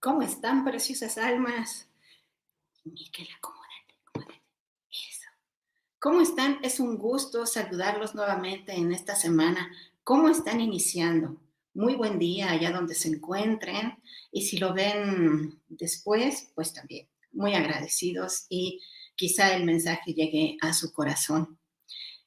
[0.00, 1.86] ¿Cómo están, preciosas almas?
[2.84, 4.42] Miquel, acomódate, acomódate.
[4.90, 5.28] Eso.
[5.98, 6.58] ¿Cómo están?
[6.62, 9.70] Es un gusto saludarlos nuevamente en esta semana.
[10.02, 11.36] ¿Cómo están iniciando?
[11.74, 13.98] Muy buen día allá donde se encuentren.
[14.32, 18.80] Y si lo ven después, pues también muy agradecidos y
[19.14, 21.58] quizá el mensaje llegue a su corazón.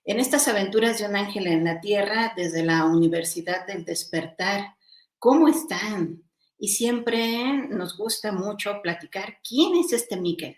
[0.05, 4.75] En estas aventuras de un ángel en la tierra, desde la Universidad del Despertar,
[5.17, 6.22] ¿cómo están?
[6.63, 10.55] Y siempre nos gusta mucho platicar quién es este Miquel.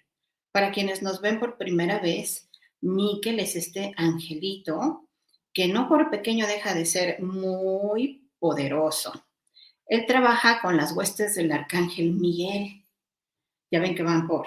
[0.52, 2.48] Para quienes nos ven por primera vez,
[2.80, 5.10] Miquel es este angelito
[5.52, 9.26] que no por pequeño deja de ser muy poderoso.
[9.88, 12.86] Él trabaja con las huestes del arcángel Miguel.
[13.72, 14.46] Ya ven que van por,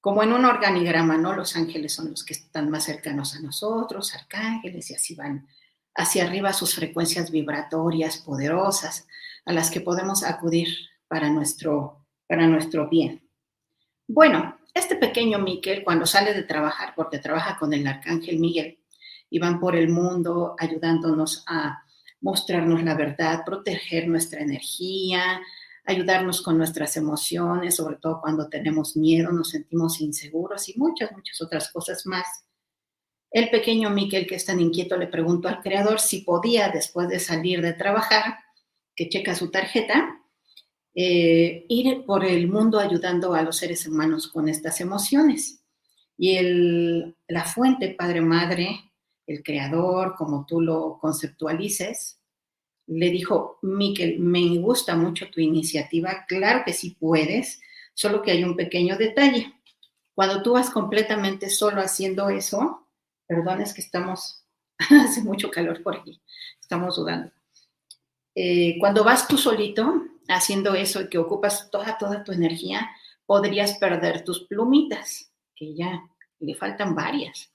[0.00, 1.32] como en un organigrama, ¿no?
[1.32, 5.46] Los ángeles son los que están más cercanos a nosotros, arcángeles, y así van
[5.94, 9.06] hacia arriba sus frecuencias vibratorias poderosas
[9.44, 10.68] a las que podemos acudir
[11.08, 13.28] para nuestro, para nuestro bien.
[14.06, 18.78] Bueno, este pequeño Miquel, cuando sale de trabajar, porque trabaja con el arcángel Miguel,
[19.28, 21.82] y van por el mundo ayudándonos a
[22.20, 25.40] mostrarnos la verdad, proteger nuestra energía,
[25.84, 31.40] ayudarnos con nuestras emociones, sobre todo cuando tenemos miedo, nos sentimos inseguros y muchas, muchas
[31.40, 32.26] otras cosas más.
[33.30, 37.18] El pequeño Miquel, que es tan inquieto, le preguntó al creador si podía, después de
[37.18, 38.36] salir de trabajar,
[38.94, 40.20] que checa su tarjeta,
[40.94, 45.64] eh, ir por el mundo ayudando a los seres humanos con estas emociones.
[46.16, 48.92] Y el, la fuente, Padre Madre,
[49.26, 52.20] el creador, como tú lo conceptualices,
[52.86, 57.60] le dijo, Miquel, me gusta mucho tu iniciativa, claro que sí puedes,
[57.94, 59.52] solo que hay un pequeño detalle.
[60.14, 62.88] Cuando tú vas completamente solo haciendo eso,
[63.26, 64.44] perdón, es que estamos,
[64.78, 66.20] hace mucho calor por aquí,
[66.60, 67.32] estamos sudando.
[68.34, 72.90] Eh, cuando vas tú solito haciendo eso y que ocupas toda, toda tu energía,
[73.26, 76.02] podrías perder tus plumitas, que ya
[76.38, 77.52] le faltan varias.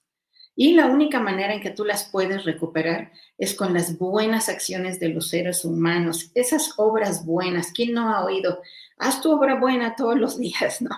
[0.60, 4.98] Y la única manera en que tú las puedes recuperar es con las buenas acciones
[4.98, 7.70] de los seres humanos, esas obras buenas.
[7.70, 8.60] ¿Quién no ha oído?
[8.96, 10.90] Haz tu obra buena todos los días, ¿no?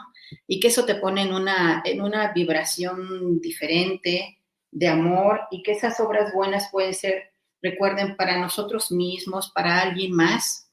[0.47, 4.39] Y que eso te pone en una, en una vibración diferente
[4.71, 7.30] de amor y que esas obras buenas pueden ser
[7.63, 10.71] recuerden, para nosotros mismos, para alguien más,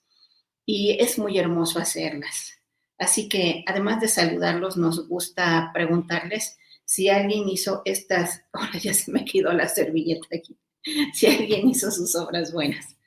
[0.65, 2.53] y es muy hermoso hacerlas.
[2.97, 9.11] Así que, además de saludarlos, nos gusta preguntarles si alguien hizo estas, ahora ya se
[9.11, 10.57] me quedó la servilleta aquí,
[11.13, 12.97] si alguien hizo sus obras buenas.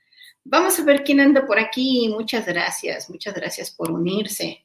[0.45, 2.09] Vamos a ver quién anda por aquí.
[2.09, 4.65] Muchas gracias, muchas gracias por unirse.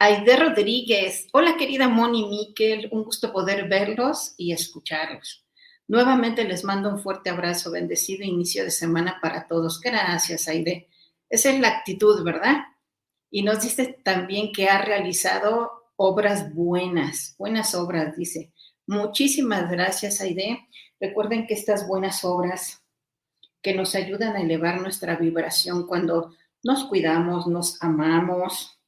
[0.00, 5.43] Aide Rodríguez, hola querida Moni Miquel, un gusto poder verlos y escucharlos.
[5.86, 9.80] Nuevamente les mando un fuerte abrazo, bendecido inicio de semana para todos.
[9.80, 10.88] Gracias, Aide.
[11.28, 12.56] Esa es la actitud, ¿verdad?
[13.30, 18.52] Y nos dice también que ha realizado obras buenas, buenas obras, dice.
[18.86, 20.68] Muchísimas gracias, Aide.
[21.00, 22.82] Recuerden que estas buenas obras
[23.62, 28.78] que nos ayudan a elevar nuestra vibración cuando nos cuidamos, nos amamos.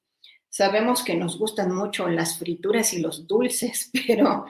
[0.49, 4.47] Sabemos que nos gustan mucho las frituras y los dulces, pero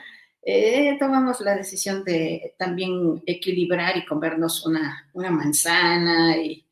[0.49, 6.65] eh, tomamos la decisión de también equilibrar y comernos una, una manzana y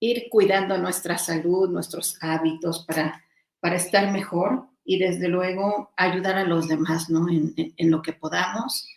[0.00, 3.22] ir cuidando nuestra salud, nuestros hábitos para,
[3.60, 7.28] para estar mejor y desde luego ayudar a los demás ¿no?
[7.28, 8.88] en, en lo que podamos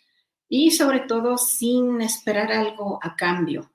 [0.48, 3.70] y sobre todo sin esperar algo a cambio,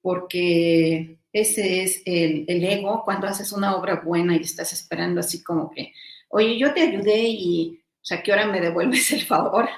[0.00, 5.42] porque ese es el, el, ego cuando haces una obra buena y estás esperando así
[5.42, 5.92] como que,
[6.28, 9.68] oye, yo te ayudé y, o sea, ¿qué hora me devuelves el favor?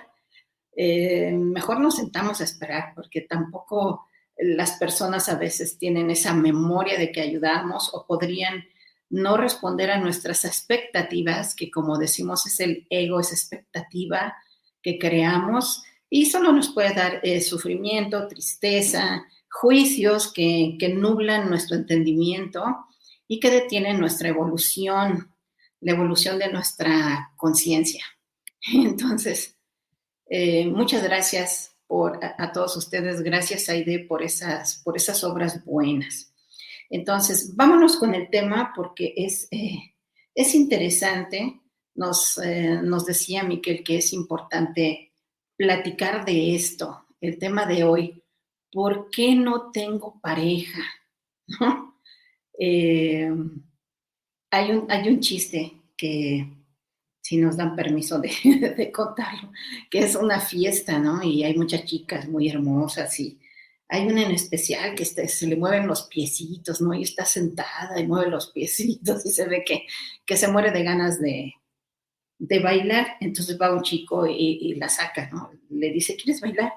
[0.77, 4.07] Eh, mejor nos sentamos a esperar porque tampoco
[4.39, 8.65] las personas a veces tienen esa memoria de que ayudamos o podrían
[9.11, 14.35] no responder a nuestras expectativas, que como decimos es el ego, esa expectativa
[14.81, 21.77] que creamos y solo nos puede dar eh, sufrimiento, tristeza, juicios que, que nublan nuestro
[21.77, 22.65] entendimiento
[23.29, 25.32] y que detienen nuestra evolución,
[25.83, 28.05] la evolución de nuestra conciencia.
[28.73, 29.59] Entonces,
[30.27, 36.33] eh, muchas gracias por, a, todos ustedes, gracias Aide por esas, por esas obras buenas.
[36.89, 39.95] Entonces, vámonos con el tema porque es, eh,
[40.35, 41.61] es interesante.
[41.95, 45.13] Nos, eh, nos decía Miquel que es importante
[45.57, 48.23] platicar de esto, el tema de hoy,
[48.73, 50.83] ¿por qué no tengo pareja?
[51.61, 52.01] ¿No?
[54.53, 56.47] Hay, un, hay un chiste que,
[57.23, 59.51] si nos dan permiso de, contarlo,
[59.91, 61.23] que es una fiesta, ¿no?
[61.23, 63.39] Y hay muchas chicas muy hermosas y
[63.89, 66.93] hay una en especial que se le mueven los piecitos, ¿no?
[66.95, 69.87] Y está sentada y mueve los piecitos y se ve que,
[70.27, 71.55] que se muere de ganas de,
[72.39, 73.17] de bailar.
[73.21, 75.51] Entonces va un chico y, y la saca, ¿no?
[75.71, 76.73] Le dice, ¿quieres bailar?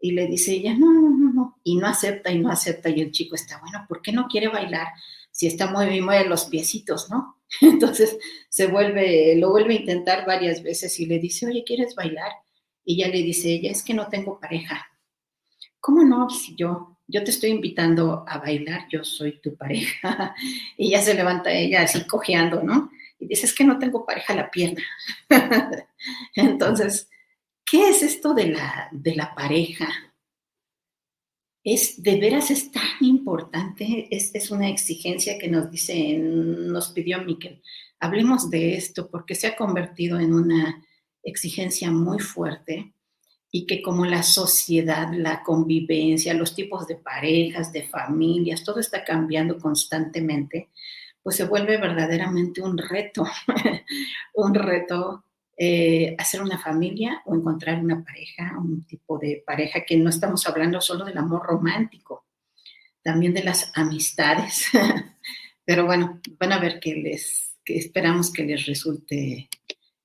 [0.00, 1.60] Y le dice ella, no, no, no, no.
[1.64, 2.90] Y no acepta y no acepta.
[2.90, 4.88] Y el chico está, bueno, ¿por qué no quiere bailar?
[5.40, 7.40] Si está muy bien, mueve los piecitos, ¿no?
[7.62, 8.18] Entonces
[8.50, 12.30] se vuelve, lo vuelve a intentar varias veces y le dice, oye, ¿quieres bailar?
[12.84, 14.86] Y ya le dice ella, es que no tengo pareja.
[15.80, 16.28] ¿Cómo no?
[16.28, 20.34] Si yo, yo te estoy invitando a bailar, yo soy tu pareja.
[20.76, 22.90] y ya se levanta ella así cojeando, ¿no?
[23.18, 24.82] Y dice, es que no tengo pareja la pierna.
[26.34, 27.08] Entonces,
[27.70, 29.88] ¿Qué es esto de la, de la pareja?
[31.62, 37.22] Es de veras es tan importante, es, es una exigencia que nos dice, nos pidió
[37.22, 37.62] Miquel.
[37.98, 40.82] Hablemos de esto porque se ha convertido en una
[41.22, 42.94] exigencia muy fuerte
[43.50, 49.04] y que como la sociedad, la convivencia, los tipos de parejas, de familias, todo está
[49.04, 50.70] cambiando constantemente,
[51.22, 53.24] pues se vuelve verdaderamente un reto,
[54.34, 55.24] un reto
[55.62, 60.46] eh, hacer una familia o encontrar una pareja, un tipo de pareja que no estamos
[60.46, 62.24] hablando solo del amor romántico,
[63.02, 64.68] también de las amistades.
[65.66, 69.50] Pero bueno, van a ver que les, esperamos que les resulte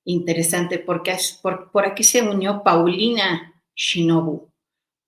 [0.04, 4.52] interesante porque es, por, por, aquí se unió Paulina Shinobu.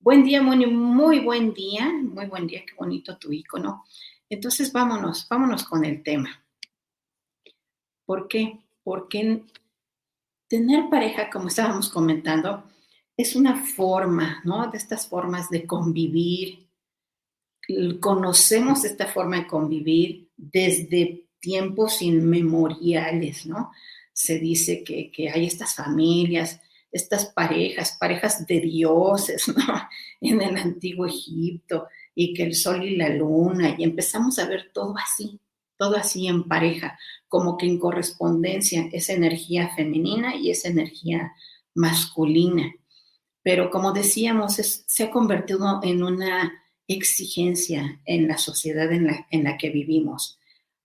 [0.00, 3.85] Buen día, Moni, muy buen día, muy buen día, qué bonito tu icono.
[4.31, 6.43] Entonces vámonos, vámonos con el tema.
[8.07, 8.61] ¿Por qué?
[8.83, 9.45] Porque
[10.49, 12.64] tener pareja, como estábamos comentando,
[13.17, 14.71] es una forma, ¿no?
[14.71, 16.69] De estas formas de convivir.
[18.00, 23.73] Conocemos esta forma de convivir desde tiempos inmemoriales, ¿no?
[24.12, 29.88] Se dice que, que hay estas familias, estas parejas, parejas de dioses, ¿no?
[30.21, 34.71] En el antiguo Egipto, y que el sol y la luna, y empezamos a ver
[34.73, 35.38] todo así,
[35.78, 41.32] todo así en pareja, como que en correspondencia, esa energía femenina y esa energía
[41.75, 42.75] masculina.
[43.42, 46.52] Pero como decíamos, es, se ha convertido en una
[46.87, 50.38] exigencia en la sociedad en la, en la que vivimos.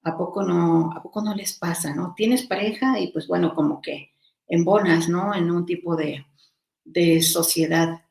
[0.04, 2.14] ¿A poco, no, ¿A poco no les pasa, no?
[2.16, 4.12] Tienes pareja y pues bueno, como que
[4.48, 5.34] embonas, ¿no?
[5.34, 6.26] En un tipo de,
[6.84, 8.02] de sociedad,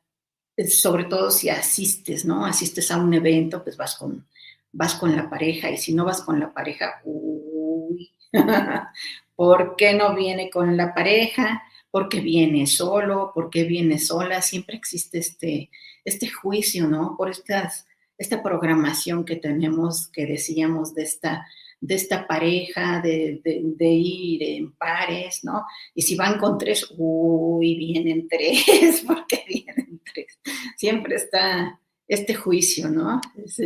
[0.68, 2.46] sobre todo si asistes, ¿no?
[2.46, 4.26] Asistes a un evento, pues vas con,
[4.72, 8.12] vas con la pareja y si no vas con la pareja, uy,
[9.36, 11.62] ¿por qué no viene con la pareja?
[11.90, 13.32] ¿Por qué viene solo?
[13.34, 14.40] ¿Por qué viene sola?
[14.40, 15.70] Siempre existe este,
[16.04, 17.16] este juicio, ¿no?
[17.18, 17.86] Por estas,
[18.16, 21.46] esta programación que tenemos, que decíamos de esta
[21.82, 25.66] de esta pareja, de, de, ir en pares, ¿no?
[25.96, 30.38] Y si van con tres, uy, vienen tres, porque vienen tres.
[30.76, 33.20] Siempre está este juicio, ¿no?
[33.44, 33.60] Es,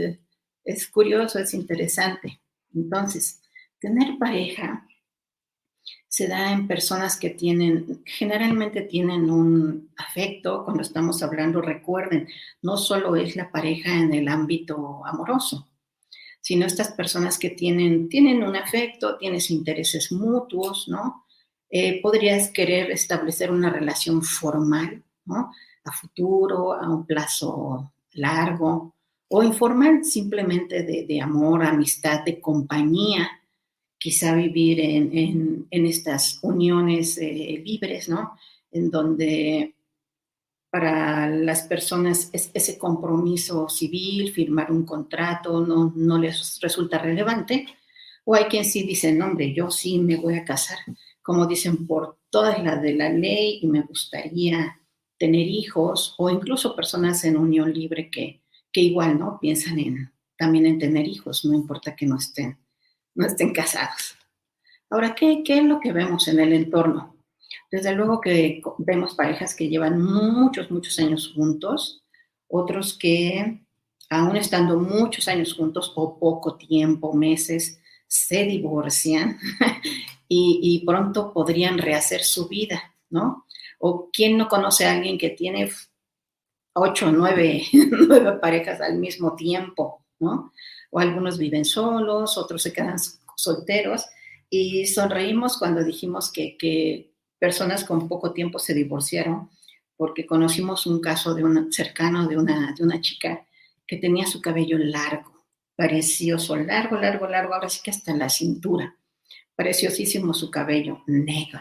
[0.67, 2.41] es curioso, es interesante.
[2.75, 3.41] Entonces,
[3.79, 4.87] tener pareja
[6.09, 12.29] se da en personas que tienen, generalmente tienen un afecto, cuando estamos hablando, recuerden,
[12.63, 15.69] no solo es la pareja en el ámbito amoroso,
[16.41, 21.27] sino estas personas que tienen, tienen un afecto, tienes intereses mutuos, ¿no?
[21.69, 25.53] Eh, podrías querer establecer una relación formal, ¿no?
[25.85, 28.96] A futuro, a un plazo largo,
[29.29, 33.29] o informal, simplemente de amor, amistad, de compañía,
[33.99, 38.37] quizá vivir en, estas uniones eh, libres, ¿no?
[38.71, 39.75] En donde
[40.71, 47.67] para las personas ese compromiso civil, firmar un contrato, no, no les resulta relevante.
[48.25, 50.79] O hay quien sí dice, no, hombre, yo sí me voy a casar,
[51.23, 54.81] como dicen, por todas las de la ley y me gustaría
[55.19, 58.43] tener hijos, o incluso personas en unión libre que,
[58.77, 59.39] que igual, ¿no?
[59.41, 62.59] Piensan en, también en tener hijos, no importa que no estén
[63.15, 64.19] no estén casados.
[64.91, 67.17] Ahora, ¿qué, ¿qué, es lo que vemos en el entorno?
[67.73, 72.05] Desde luego que vemos parejas que llevan muchos, muchos años juntos,
[72.49, 73.63] otros que
[74.11, 79.39] aún estando muchos años juntos o poco tiempo, meses, se divorcian
[80.29, 83.47] y, y, pronto podrían rehacer su vida, ¿no?
[83.79, 85.71] O quién no conoce a alguien que tiene
[86.77, 90.53] ocho, nueve, nueve parejas al mismo tiempo, ¿no?
[90.91, 92.97] o algunos viven solos, otros se quedan
[93.37, 94.07] solteros
[94.49, 99.51] y sonreímos cuando dijimos que, personas con poco tiempo se divorciaron
[99.95, 103.47] porque conocimos un caso de un cercano de una, de una chica
[103.87, 105.45] que tenía su cabello largo,
[105.77, 108.97] precioso, largo, largo, largo, ahora sí que hasta la cintura,
[109.55, 111.61] preciosísimo su cabello negro.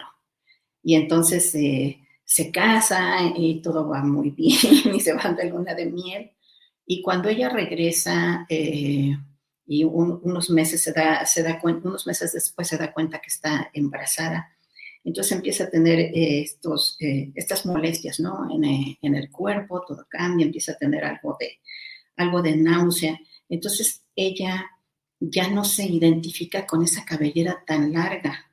[0.82, 5.74] Y entonces eh, se casa y todo va muy bien y se van de luna
[5.74, 6.32] de miel
[6.86, 9.16] y cuando ella regresa eh,
[9.68, 13.72] y unos meses se da, se da unos meses después se da cuenta que está
[13.74, 14.56] embarazada,
[15.04, 18.48] entonces empieza a tener eh, estos, eh, estas molestias, ¿no?
[18.52, 18.64] En,
[19.02, 21.60] en, el cuerpo, todo cambia, empieza a tener algo de,
[22.18, 23.20] algo de náusea.
[23.50, 24.66] Entonces ella
[25.20, 28.52] ya no se identifica con esa cabellera tan larga,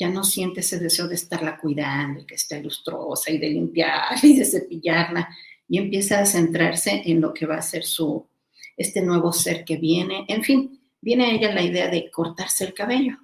[0.00, 4.38] ya no siente ese deseo de estarla cuidando, que esté lustrosa y de limpiar y
[4.38, 5.28] de cepillarla
[5.68, 8.26] y empieza a centrarse en lo que va a ser su,
[8.76, 10.24] este nuevo ser que viene.
[10.26, 13.18] En fin, viene a ella la idea de cortarse el cabello.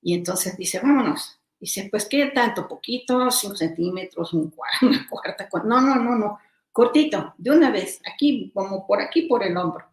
[0.00, 1.40] Y entonces dice, vámonos.
[1.58, 2.68] Dice, pues, ¿qué tanto?
[2.68, 5.48] Poquito, cinco centímetros, un cuarto, una cuarta.
[5.64, 6.38] No, no, no, no.
[6.70, 9.84] Cortito, de una vez, aquí, como por aquí, por el hombro.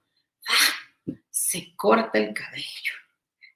[0.48, 1.14] ¡Ah!
[1.30, 2.94] Se corta el cabello.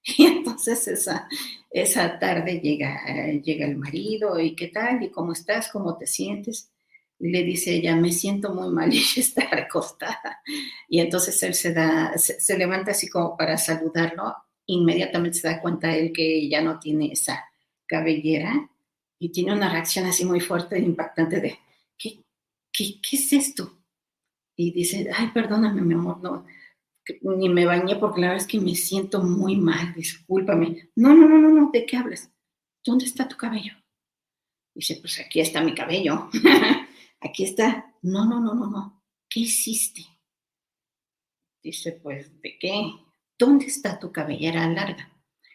[0.18, 1.28] Y entonces esa,
[1.72, 3.04] esa tarde llega,
[3.44, 6.72] llega el marido y qué tal, y cómo estás, cómo te sientes
[7.20, 10.42] le dice ella, me siento muy mal y está recostada.
[10.88, 14.36] Y entonces él se da, se, levanta así como para saludarlo,
[14.66, 17.46] inmediatamente se da cuenta él que ya no tiene esa
[17.86, 18.70] cabellera
[19.20, 21.60] y tiene una reacción así muy fuerte e impactante de,
[21.98, 22.24] ¿qué,
[22.72, 23.80] qué, qué es esto?
[24.58, 26.46] Y dice, ay, perdóname, mi amor, no,
[27.22, 30.90] ni me bañé porque la verdad es que me siento muy mal, discúlpame.
[30.96, 32.32] No, no, no, no, no, ¿de qué hablas?
[32.84, 33.74] ¿Dónde está tu cabello?
[34.74, 36.30] Dice, pues aquí está mi cabello.
[37.22, 37.94] aquí está.
[38.02, 39.04] No, no, no, no, no.
[39.30, 40.02] ¿Qué hiciste?
[41.64, 42.92] Dice, pues, ¿de qué?
[43.38, 45.12] ¿Dónde está tu cabellera larga?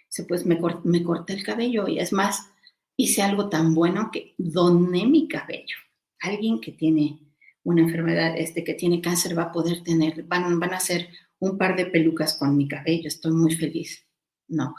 [0.08, 2.50] Dice, pues me, me corté el cabello y es más,
[2.96, 5.76] hice algo tan bueno que doné mi cabello.
[6.20, 7.18] Alguien que tiene
[7.62, 11.58] una enfermedad, este que tiene cáncer va a poder tener, van, van a hacer un
[11.58, 14.06] par de pelucas con mi cabello, estoy muy feliz.
[14.48, 14.74] No,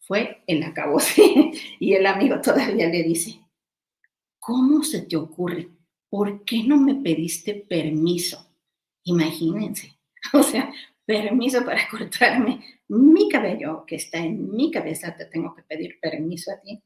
[0.00, 0.98] fue el acabó.
[1.80, 3.40] y el amigo todavía le dice,
[4.38, 5.70] ¿cómo se te ocurre?
[6.08, 8.46] ¿por qué no me pediste permiso?
[9.04, 9.98] Imagínense,
[10.32, 10.72] o sea,
[11.04, 16.50] permiso para cortarme mi cabello que está en mi cabeza, te tengo que pedir permiso
[16.52, 16.82] a ti.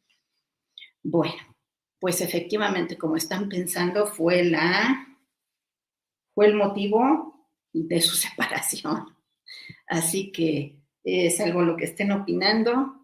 [1.03, 1.57] Bueno,
[1.99, 5.09] pues efectivamente, como están pensando, fue la
[6.35, 7.32] fue el motivo
[7.73, 9.17] de su separación.
[9.87, 12.99] Así que es algo lo que estén opinando.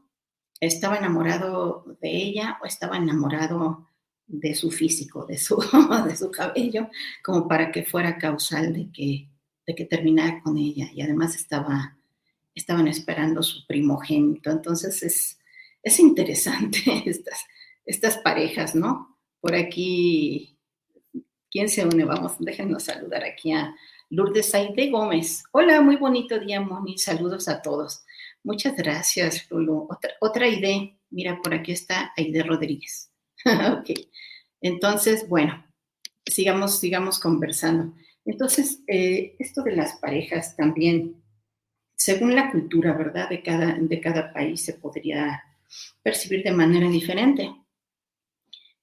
[0.60, 3.88] ¿Estaba enamorado de ella o estaba enamorado
[4.28, 5.56] de su físico, de su,
[6.06, 6.88] de su cabello,
[7.24, 9.28] como para que fuera causal de que,
[9.66, 10.88] de que terminara con ella.
[10.94, 11.96] Y además estaba,
[12.54, 14.50] estaban esperando su primogénito.
[14.50, 15.38] Entonces es,
[15.82, 17.44] es interesante estas,
[17.84, 19.18] estas parejas, ¿no?
[19.40, 20.58] Por aquí,
[21.50, 22.04] ¿quién se une?
[22.04, 23.74] Vamos, déjenos saludar aquí a
[24.10, 25.44] Lourdes Aide Gómez.
[25.52, 26.96] Hola, muy bonito día, Moni.
[26.96, 28.04] Saludos a todos.
[28.42, 29.86] Muchas gracias, Lulu.
[30.20, 30.90] Otra, idea.
[31.10, 33.12] Mira, por aquí está Aide Rodríguez.
[33.44, 33.90] ok.
[34.62, 35.62] Entonces, bueno,
[36.24, 37.94] sigamos, sigamos conversando.
[38.24, 41.22] Entonces, eh, esto de las parejas también,
[41.94, 43.28] según la cultura, ¿verdad?
[43.28, 45.42] De cada, de cada país se podría
[46.02, 47.54] percibir de manera diferente.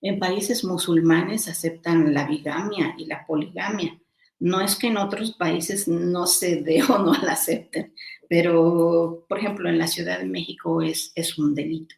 [0.01, 3.99] En países musulmanes aceptan la bigamia y la poligamia.
[4.39, 7.93] No es que en otros países no se dé o no la acepten,
[8.27, 11.95] pero, por ejemplo, en la Ciudad de México es, es un delito,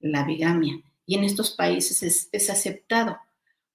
[0.00, 0.80] la bigamia.
[1.06, 3.16] Y en estos países es, es aceptado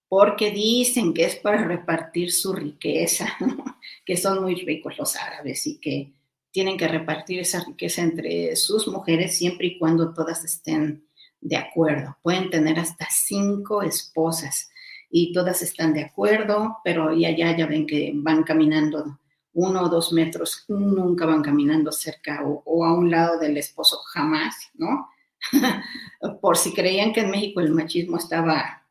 [0.08, 3.36] porque dicen que es para repartir su riqueza,
[4.06, 6.14] que son muy ricos los árabes y que
[6.52, 11.08] tienen que repartir esa riqueza entre sus mujeres siempre y cuando todas estén
[11.42, 12.16] de acuerdo.
[12.22, 14.70] Pueden tener hasta cinco esposas
[15.16, 19.20] y todas están de acuerdo, pero ya, ya, ya ven que van caminando
[19.54, 24.72] uno o dos metros, nunca van caminando cerca o, a un lado del esposo, jamás,
[24.74, 25.10] ¿no?
[26.42, 28.88] Por si creían que en México el machismo estaba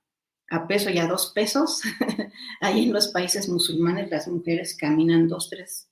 [0.48, 1.82] a peso y a dos pesos,
[2.60, 5.88] ahí en los países musulmanes las mujeres caminan dos, tres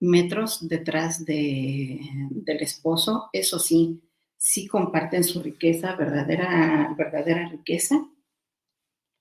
[0.00, 3.30] metros detrás de, del esposo.
[3.32, 4.02] Eso sí,
[4.36, 8.04] sí comparten su riqueza, verdadera, verdadera riqueza.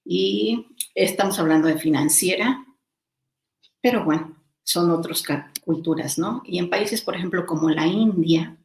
[0.05, 2.65] Y estamos hablando de financiera,
[3.81, 5.23] pero bueno, son otras
[5.63, 6.41] culturas, ¿no?
[6.45, 8.57] Y en países, por ejemplo, como la India,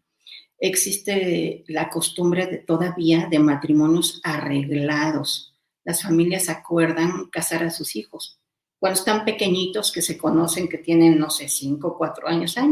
[0.58, 5.54] existe la costumbre de, todavía de matrimonios arreglados.
[5.84, 8.38] Las familias acuerdan casar a sus hijos
[8.78, 12.68] cuando están pequeñitos que se conocen, que tienen, no sé, cinco, cuatro años, Ay,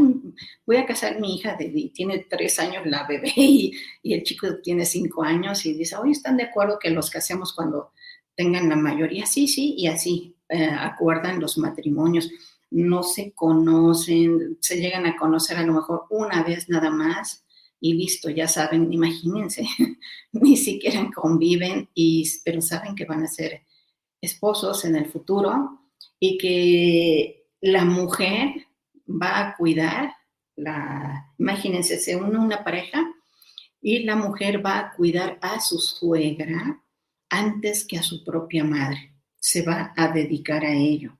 [0.65, 4.47] voy a casar a mi hija, de, tiene tres años la bebé y, el chico
[4.63, 7.91] tiene cinco años y dice, oye, ¿están de acuerdo que los casemos cuando
[8.37, 9.25] tengan la mayoría?
[9.25, 12.29] Sí, sí, y así eh, acuerdan los matrimonios.
[12.69, 17.43] No se conocen, se llegan a conocer a lo mejor una vez nada más
[17.79, 19.67] y listo, ya saben, imagínense,
[20.31, 23.63] ni siquiera conviven, y, pero saben que van a ser
[24.21, 25.79] esposos en el futuro
[26.19, 28.67] y que la mujer
[29.07, 30.13] va a cuidar,
[30.55, 33.05] la, imagínense, se une una pareja
[33.79, 36.83] y la mujer va a cuidar a su suegra
[37.29, 39.13] antes que a su propia madre.
[39.39, 41.17] Se va a dedicar a ello.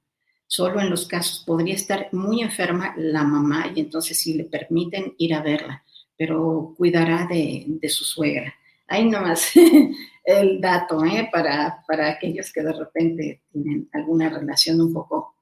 [0.48, 5.14] Solo en los casos podría estar muy enferma la mamá y entonces sí le permiten
[5.18, 5.84] ir a verla,
[6.16, 8.54] pero cuidará de, de su suegra.
[8.88, 9.52] Ahí nomás
[10.24, 11.30] el dato ¿eh?
[11.32, 15.36] para, para, aquellos que de repente tienen alguna relación un poco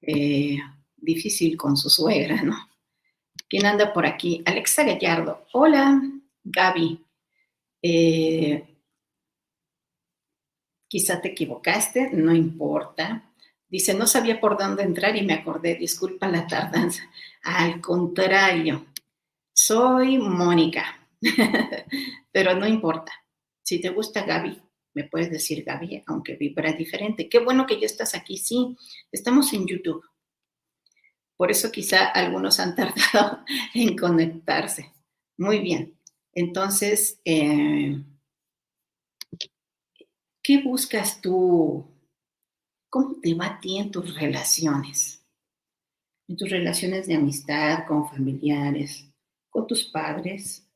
[0.00, 0.56] eh,
[0.96, 2.56] difícil con su suegra, ¿no?
[3.48, 4.42] ¿Quién anda por aquí?
[4.46, 5.44] Alexa Gallardo.
[5.52, 6.00] Hola,
[6.44, 7.04] Gaby.
[7.82, 8.69] Eh,
[10.90, 13.32] quizá te equivocaste, no importa.
[13.68, 17.04] Dice, no sabía por dónde entrar y me acordé, disculpa la tardanza.
[17.44, 18.86] Al contrario,
[19.52, 21.08] soy Mónica,
[22.32, 23.12] pero no importa.
[23.62, 24.60] Si te gusta Gaby,
[24.94, 27.28] me puedes decir Gaby, aunque vibra diferente.
[27.28, 28.36] Qué bueno que ya estás aquí.
[28.36, 28.76] Sí,
[29.12, 30.02] estamos en YouTube.
[31.36, 34.92] Por eso quizá algunos han tardado en conectarse.
[35.38, 35.96] Muy bien.
[36.32, 38.02] Entonces, eh,
[40.50, 41.86] ¿qué buscas tú?
[42.88, 45.24] ¿Cómo te va a ti en tus relaciones?
[46.26, 49.08] En tus relaciones de amistad, con familiares,
[49.48, 50.68] con tus padres.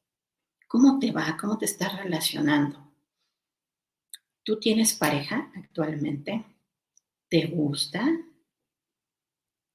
[0.69, 1.37] ¿Cómo te va?
[1.41, 2.95] ¿Cómo te estás relacionando?
[4.45, 6.45] ¿Tú tienes pareja actualmente?
[7.29, 8.07] ¿Te gusta?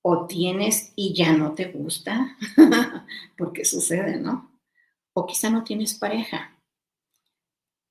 [0.01, 2.37] ¿O tienes y ya no te gusta?
[3.37, 4.61] Porque sucede, ¿no?
[5.11, 6.57] O quizá no tienes pareja.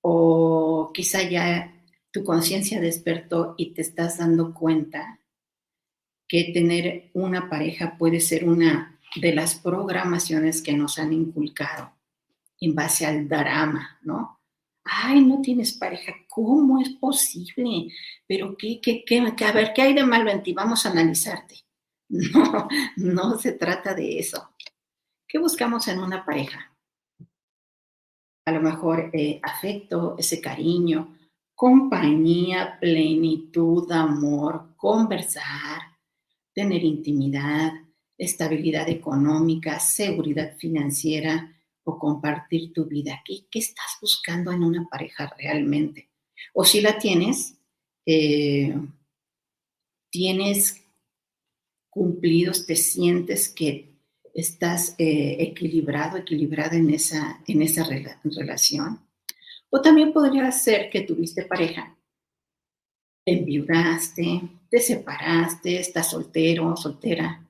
[0.00, 1.74] O quizá ya
[2.12, 5.20] tu conciencia despertó y te estás dando cuenta
[6.28, 11.92] que tener una pareja puede ser una de las programaciones que nos han inculcado
[12.60, 14.38] en base al drama, ¿no?
[14.88, 17.92] ay, no tienes pareja, ¿cómo es posible?
[18.26, 20.52] Pero qué, qué, qué, a ver, ¿qué hay de malo en ti?
[20.52, 21.56] Vamos a analizarte.
[22.10, 24.54] No, no se trata de eso.
[25.28, 26.74] ¿Qué buscamos en una pareja?
[28.46, 31.17] A lo mejor eh, afecto, ese cariño,
[31.58, 35.80] compañía, plenitud, amor, conversar,
[36.54, 37.72] tener intimidad,
[38.16, 43.22] estabilidad económica, seguridad financiera, o compartir tu vida.
[43.24, 46.10] ¿Qué, qué estás buscando en una pareja realmente?
[46.54, 47.58] O si la tienes,
[48.06, 48.76] eh,
[50.10, 50.84] tienes
[51.90, 53.98] cumplidos, te sientes que
[54.32, 59.07] estás eh, equilibrado, equilibrada en esa, en esa relación.
[59.70, 61.96] O también podría ser que tuviste pareja,
[63.24, 67.46] te enviudaste, te separaste, estás soltero, soltera,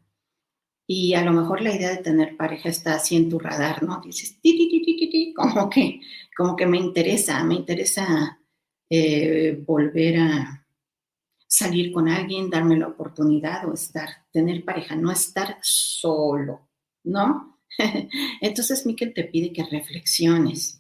[0.91, 4.01] y a lo mejor la idea de tener pareja está así en tu radar, ¿no?
[4.01, 4.69] Dices, ti, ti,
[5.11, 6.01] ti, como que,
[6.35, 8.41] como que me interesa, me interesa
[8.89, 10.67] eh, volver a
[11.47, 16.71] salir con alguien, darme la oportunidad o estar, tener pareja, no estar solo,
[17.05, 17.61] ¿no?
[18.41, 20.78] Entonces, Miquel te pide que reflexiones,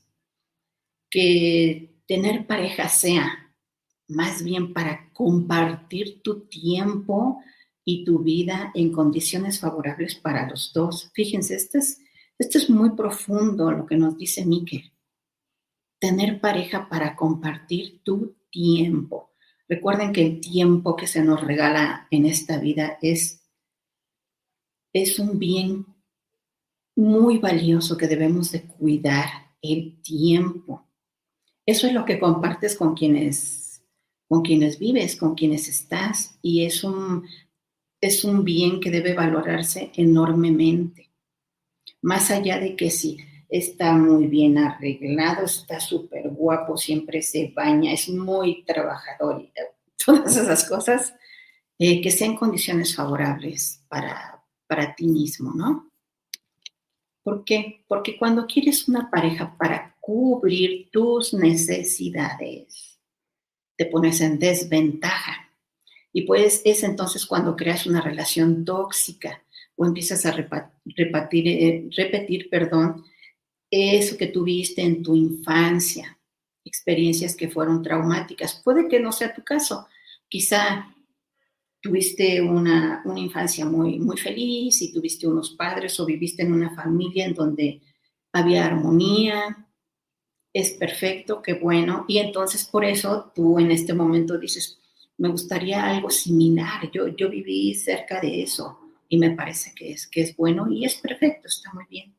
[1.10, 3.52] que tener pareja sea
[4.08, 7.42] más bien para compartir tu tiempo,
[7.90, 11.10] y tu vida en condiciones favorables para los dos.
[11.14, 11.98] Fíjense, esto es,
[12.38, 14.92] esto es muy profundo lo que nos dice Miquel.
[15.98, 19.30] Tener pareja para compartir tu tiempo.
[19.66, 23.48] Recuerden que el tiempo que se nos regala en esta vida es,
[24.92, 25.86] es un bien
[26.94, 29.30] muy valioso que debemos de cuidar,
[29.62, 30.87] el tiempo.
[31.68, 33.84] Eso es lo que compartes con quienes,
[34.26, 37.26] con quienes vives, con quienes estás, y es un
[38.00, 41.10] es un bien que debe valorarse enormemente.
[42.00, 43.18] Más allá de que si
[43.50, 49.46] está muy bien arreglado, está súper guapo, siempre se baña, es muy trabajador
[50.06, 51.12] todas esas cosas,
[51.78, 55.90] eh, que sean condiciones favorables para, para ti mismo, ¿no?
[57.22, 57.84] ¿Por qué?
[57.86, 62.98] Porque cuando quieres una pareja para cubrir tus necesidades,
[63.76, 65.52] te pones en desventaja
[66.14, 69.44] y pues es entonces cuando creas una relación tóxica
[69.76, 73.04] o empiezas a repetir, eh, repetir perdón,
[73.70, 76.18] eso que tuviste en tu infancia,
[76.64, 78.62] experiencias que fueron traumáticas.
[78.64, 79.88] Puede que no sea tu caso.
[80.26, 80.88] Quizá
[81.82, 86.74] tuviste una, una, infancia muy, muy feliz y tuviste unos padres o viviste en una
[86.74, 87.82] familia en donde
[88.32, 89.67] había armonía,
[90.52, 92.04] es perfecto, qué bueno.
[92.08, 94.78] Y entonces por eso tú en este momento dices,
[95.16, 96.90] me gustaría algo similar.
[96.90, 100.84] Yo, yo viví cerca de eso y me parece que es, que es bueno y
[100.84, 102.14] es perfecto, está muy bien.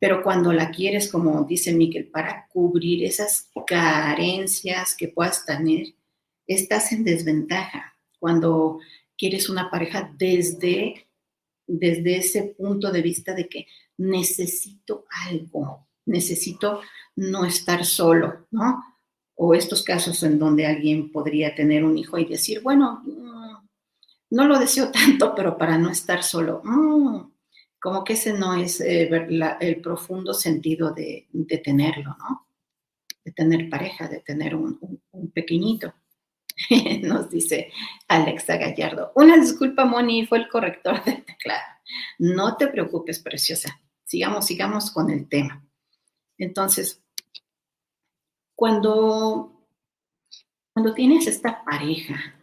[0.00, 5.94] Pero cuando la quieres, como dice Miquel, para cubrir esas carencias que puedas tener,
[6.46, 7.96] estás en desventaja.
[8.20, 8.78] Cuando
[9.16, 11.08] quieres una pareja desde,
[11.66, 16.80] desde ese punto de vista de que necesito algo, necesito
[17.16, 18.82] no estar solo, ¿no?
[19.40, 23.68] o estos casos en donde alguien podría tener un hijo y decir, bueno, mm,
[24.30, 27.20] no lo deseo tanto, pero para no estar solo, mm,
[27.80, 29.08] como que ese no es eh,
[29.60, 31.28] el profundo sentido de,
[31.62, 32.48] tenerlo, ¿no?
[33.24, 34.80] De tener pareja, de tener un,
[35.32, 35.94] pequeñito.
[37.02, 37.70] Nos dice
[38.08, 39.12] Alexa Gallardo.
[39.14, 41.62] Una disculpa, Moni, fue el corrector del teclado.
[42.18, 43.80] No te preocupes, preciosa.
[44.02, 45.64] Sigamos, sigamos con el tema.
[46.38, 47.02] Entonces,
[48.54, 49.66] cuando,
[50.72, 52.34] cuando tienes esta pareja,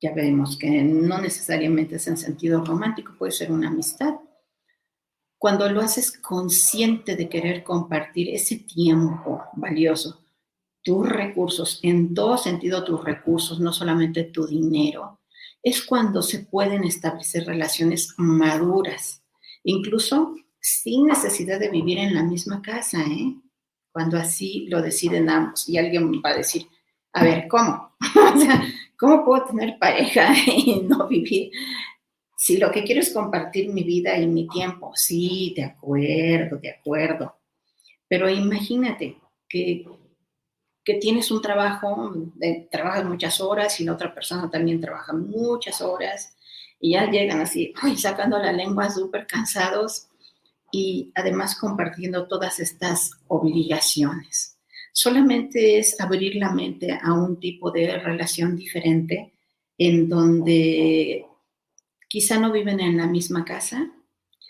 [0.00, 4.14] ya vemos que no necesariamente es en sentido romántico, puede ser una amistad.
[5.38, 10.20] Cuando lo haces consciente de querer compartir ese tiempo valioso,
[10.82, 15.20] tus recursos, en todo sentido tus recursos, no solamente tu dinero,
[15.62, 19.22] es cuando se pueden establecer relaciones maduras,
[19.62, 23.34] incluso sin necesidad de vivir en la misma casa, ¿eh?
[23.90, 26.66] cuando así lo deciden ambos y alguien va a decir,
[27.12, 27.94] a ver, ¿cómo?
[28.34, 28.64] o sea,
[28.96, 31.50] ¿cómo puedo tener pareja y no vivir?
[32.36, 36.70] Si lo que quiero es compartir mi vida y mi tiempo, sí, de acuerdo, de
[36.70, 37.36] acuerdo.
[38.08, 39.84] Pero imagínate que,
[40.84, 42.14] que tienes un trabajo,
[42.70, 46.36] trabajas muchas horas y la otra persona también trabaja muchas horas
[46.80, 50.08] y ya llegan así, ay, sacando la lengua súper cansados
[50.72, 54.58] y además compartiendo todas estas obligaciones.
[54.92, 59.34] Solamente es abrir la mente a un tipo de relación diferente
[59.78, 61.26] en donde
[62.08, 63.90] quizá no viven en la misma casa,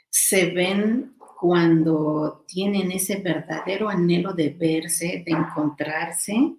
[0.09, 6.55] se ven cuando tienen ese verdadero anhelo de verse, de encontrarse,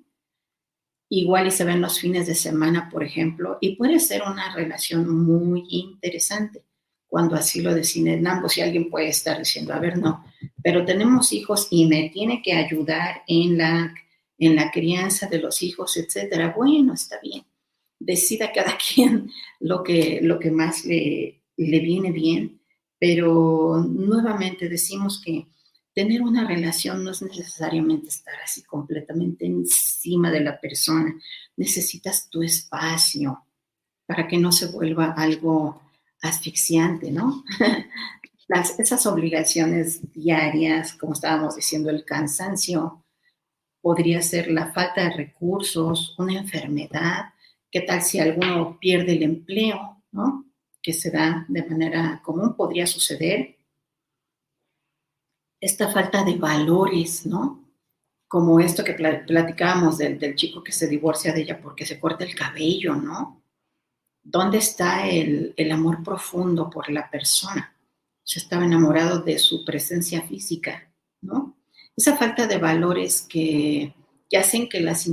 [1.10, 5.26] igual y se ven los fines de semana, por ejemplo, y puede ser una relación
[5.26, 6.64] muy interesante
[7.14, 10.26] cuando así lo deciden ambos y alguien puede estar diciendo, a ver, no,
[10.64, 13.94] pero tenemos hijos y me tiene que ayudar en la,
[14.40, 16.56] en la crianza de los hijos, etcétera.
[16.58, 17.46] Bueno, está bien.
[18.00, 22.60] Decida cada quien lo que, lo que más le, le viene bien,
[22.98, 25.46] pero nuevamente decimos que
[25.94, 31.16] tener una relación no es necesariamente estar así completamente encima de la persona.
[31.58, 33.46] Necesitas tu espacio
[34.08, 35.83] para que no se vuelva algo
[36.24, 37.44] asfixiante, ¿no?
[38.48, 43.06] Las, esas obligaciones diarias, como estábamos diciendo, el cansancio,
[43.82, 47.34] podría ser la falta de recursos, una enfermedad,
[47.72, 50.46] qué tal si alguno pierde el empleo, ¿no?
[50.84, 53.58] que se da de manera común, podría suceder.
[55.60, 57.74] Esta falta de valores, ¿no?
[58.28, 62.26] Como esto que platicábamos del, del chico que se divorcia de ella porque se corta
[62.26, 63.43] el cabello, ¿no?
[64.24, 67.76] ¿Dónde está el, amor profundo por la persona?
[68.24, 71.58] Se estaba enamorado de su presencia física, ¿no?
[71.96, 73.94] Esa falta de valores que
[74.38, 75.08] hacen que las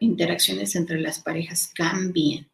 [0.00, 2.48] interacciones entre las parejas cambien.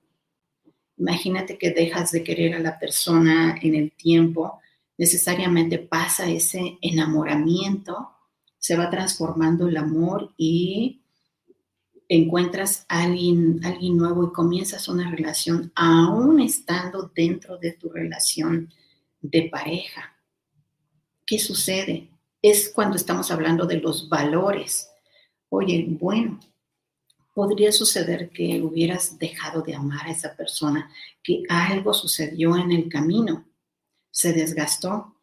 [0.99, 4.61] Imagínate que dejas de querer a la persona en el tiempo,
[4.99, 8.11] necesariamente pasa ese enamoramiento,
[8.59, 11.01] se va transformando el amor y
[12.11, 18.71] encuentras a alguien, alguien nuevo y comienzas una relación aún estando dentro de tu relación
[19.23, 20.17] de pareja.
[21.25, 22.11] ¿Qué sucede?
[22.43, 24.91] Es cuando estamos hablando de los valores
[25.51, 26.41] oye, bueno,
[27.35, 30.91] podría suceder que hubieras dejado de amar a esa persona,
[31.23, 33.45] que algo sucedió en el camino,
[34.11, 35.17] se desgastó.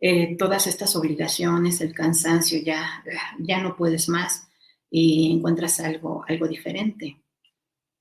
[0.00, 3.02] Eh, todas estas obligaciones, el cansancio, ya,
[3.38, 4.48] ya no puedes más
[4.96, 7.20] y encuentras algo, algo diferente.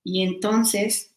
[0.04, 1.16] Y entonces,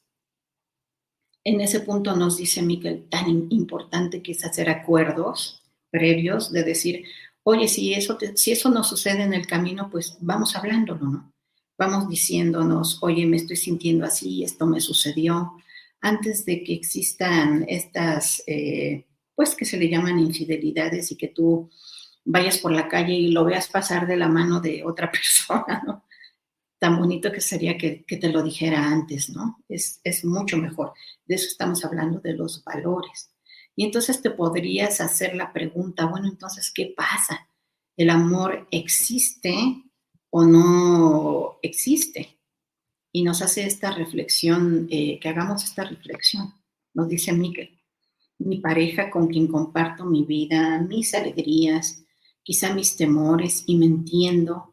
[1.45, 7.05] en ese punto nos dice Miquel, tan importante que es hacer acuerdos previos de decir,
[7.43, 11.33] oye, si eso, si eso no sucede en el camino, pues vamos hablándolo, ¿no?
[11.77, 15.53] Vamos diciéndonos, oye, me estoy sintiendo así, esto me sucedió,
[16.01, 21.69] antes de que existan estas, eh, pues que se le llaman infidelidades y que tú
[22.27, 26.05] vayas por la calle y lo veas pasar de la mano de otra persona, ¿no?
[26.79, 29.65] Tan bonito que sería que, te lo dijera antes, ¿no?
[29.67, 30.93] Es, es mucho mejor.
[31.25, 33.31] De eso estamos hablando, de los valores.
[33.75, 37.49] Y entonces te podrías hacer la pregunta, bueno, entonces, ¿qué pasa?
[37.97, 39.55] ¿El amor existe
[40.29, 42.39] o no existe?
[43.11, 46.53] Y nos hace esta reflexión, eh, que hagamos esta reflexión.
[46.93, 47.81] Nos dice Miguel,
[48.39, 52.06] mi pareja con quien comparto mi vida, mis alegrías,
[52.47, 54.73] quizá mis temores y me entiendo,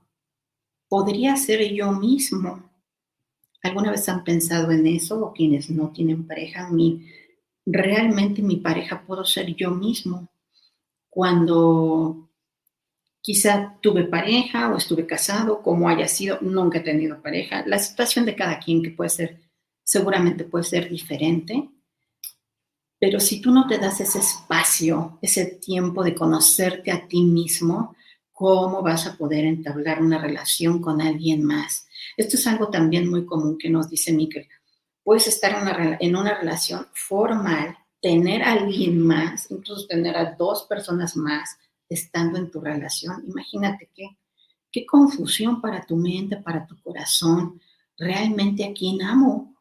[0.87, 2.69] podría ser yo mismo.
[3.63, 6.69] ¿Alguna vez han pensado en eso o quienes no tienen pareja?
[6.69, 7.07] Mi
[7.65, 10.29] realmente mi pareja puedo ser yo mismo.
[11.09, 12.29] Cuando
[13.21, 17.63] quizá tuve pareja o estuve casado, como haya sido, nunca he tenido pareja.
[17.65, 19.39] La situación de cada quien que puede ser,
[19.83, 21.69] seguramente puede ser diferente.
[23.03, 27.97] Pero si tú no te das ese espacio, ese tiempo de conocerte a ti mismo,
[28.31, 31.85] ¿cómo vas a poder entablar una relación con alguien más?
[32.15, 34.47] Esto es algo también muy común que nos dice Miquel
[35.03, 35.51] puedes estar
[35.99, 41.57] en una, relación formal, tener a alguien más, incluso tener a dos personas más
[41.89, 43.21] estando en tu relación.
[43.27, 44.17] Imagínate qué,
[44.71, 47.59] qué confusión para tu mente, para tu corazón.
[47.97, 49.57] Realmente a quién amo.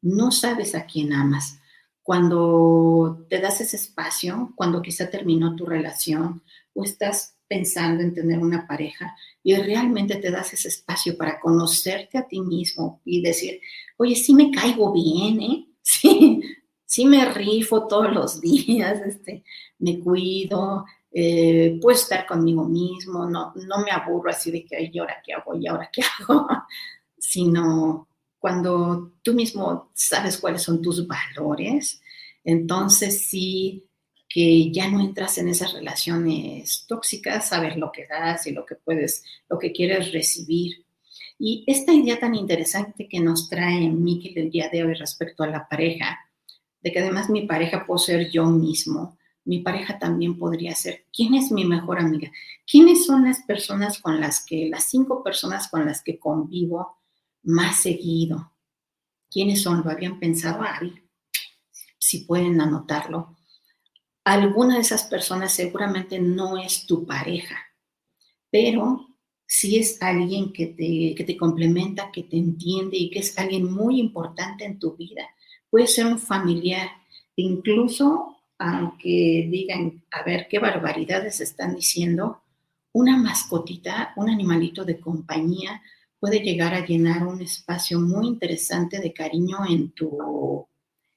[0.00, 1.58] No sabes a quién amas.
[2.02, 6.42] Cuando te das ese espacio, cuando quizá terminó tu relación
[6.74, 12.16] o estás pensando en tener una pareja y realmente te das ese espacio para conocerte
[12.16, 13.60] a ti mismo y decir,
[13.98, 15.68] oye, sí me caigo bien, ¿eh?
[15.84, 16.40] Sí,
[16.84, 19.42] sí me rifo todos los días, este,
[19.80, 24.98] me cuido, eh, puedo estar conmigo mismo, no, no me aburro así de que, ¿y
[24.98, 25.54] ahora qué hago?
[25.56, 26.46] ¿Y ahora qué hago?
[27.18, 28.08] Sino
[28.42, 32.02] cuando tú mismo sabes cuáles son tus valores,
[32.42, 33.86] entonces sí
[34.28, 38.74] que ya no entras en esas relaciones tóxicas, sabes lo que das y lo que
[38.74, 40.84] puedes, lo que quieres recibir.
[41.38, 45.46] Y esta idea tan interesante que nos trae Miki el día de hoy respecto a
[45.46, 46.18] la pareja,
[46.80, 51.34] de que además mi pareja puedo ser yo mismo, mi pareja también podría ser, ¿quién
[51.34, 52.32] es mi mejor amiga?
[52.68, 57.01] ¿Quiénes son las personas con las que, las cinco personas con las que convivo
[57.42, 58.52] más seguido?
[59.30, 59.82] ¿Quiénes son?
[59.84, 60.62] ¿Lo habían pensado?
[60.62, 60.94] Ari?
[61.98, 63.36] Si pueden anotarlo.
[64.24, 67.56] Alguna de esas personas seguramente no es tu pareja,
[68.50, 69.08] pero
[69.46, 73.70] si es alguien que te, que te complementa, que te entiende y que es alguien
[73.70, 75.28] muy importante en tu vida.
[75.68, 76.88] Puede ser un familiar,
[77.36, 82.42] incluso aunque digan, a ver qué barbaridades están diciendo,
[82.92, 85.82] una mascotita, un animalito de compañía
[86.22, 90.68] puede llegar a llenar un espacio muy interesante de cariño en tu,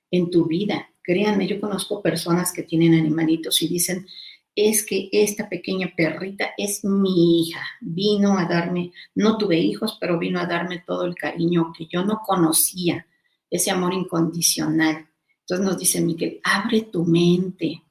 [0.10, 0.90] en tu vida.
[1.04, 4.08] Créanme, yo conozco personas que tienen animalitos y dicen,
[4.56, 7.64] es que esta pequeña perrita es mi hija.
[7.82, 12.04] Vino a darme, no tuve hijos, pero vino a darme todo el cariño que yo
[12.04, 13.06] no conocía,
[13.52, 15.08] ese amor incondicional.
[15.42, 17.84] Entonces nos dice Miguel, abre tu mente.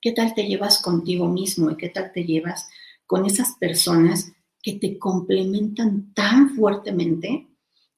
[0.00, 2.68] ¿Qué tal te llevas contigo mismo y qué tal te llevas
[3.06, 4.32] con esas personas
[4.68, 7.48] que te complementan tan fuertemente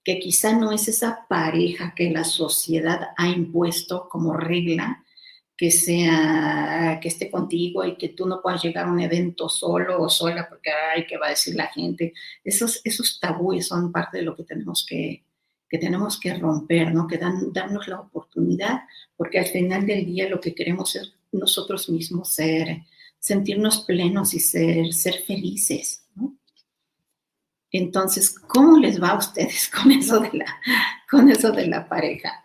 [0.05, 5.05] que quizá no es esa pareja que la sociedad ha impuesto como regla,
[5.57, 10.01] que sea, que esté contigo y que tú no puedas llegar a un evento solo
[10.01, 12.15] o sola porque, ay, ¿qué va a decir la gente?
[12.45, 15.25] Esos, esos tabúes son parte de lo que tenemos que,
[15.69, 17.09] que tenemos que romper, ¿no?
[17.09, 18.83] Que dan, darnos la oportunidad,
[19.17, 22.85] porque al final del día lo que queremos es nosotros mismos ser,
[23.19, 26.07] sentirnos plenos y ser, ser felices.
[27.73, 30.61] Entonces, ¿cómo les va a ustedes con eso de la,
[31.11, 32.45] con eso de la pareja?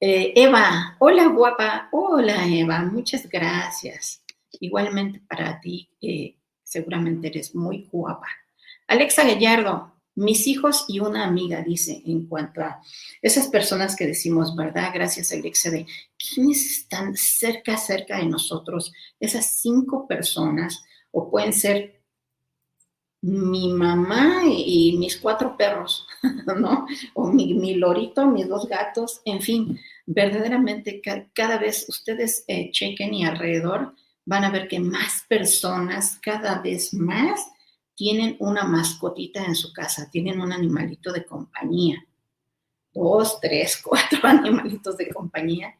[0.00, 4.22] Eh, Eva, hola guapa, hola Eva, muchas gracias.
[4.60, 5.90] Igualmente para ti,
[6.62, 8.28] seguramente eres muy guapa.
[8.86, 12.80] Alexa Gallardo, mis hijos y una amiga, dice, en cuanto a
[13.22, 14.90] esas personas que decimos, ¿verdad?
[14.92, 21.97] Gracias, Alexa, de quiénes están cerca, cerca de nosotros, esas cinco personas, o pueden ser
[23.20, 26.06] mi mamá y mis cuatro perros,
[26.58, 26.86] ¿no?
[27.14, 31.02] O mi, lorito, mis dos gatos, en fin, verdaderamente
[31.34, 36.94] cada vez ustedes eh, chequen y alrededor van a ver que más personas cada vez
[36.94, 37.48] más
[37.94, 42.06] tienen una mascotita en su casa, tienen un animalito de compañía,
[42.92, 45.74] dos, tres, cuatro animalitos de compañía.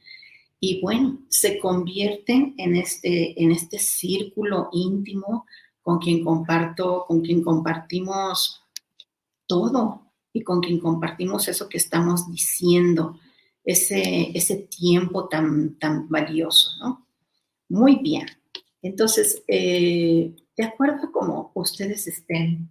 [0.60, 5.46] Y bueno, se convierten en este, en este círculo íntimo
[5.88, 8.62] con quien comparto, con quien compartimos
[9.46, 13.18] todo y con quien compartimos eso que estamos diciendo,
[13.64, 17.06] ese, ese tiempo tan, tan valioso, ¿no?
[17.70, 18.26] Muy bien.
[18.82, 22.68] Entonces, eh, de acuerdo a cómo ustedes estén,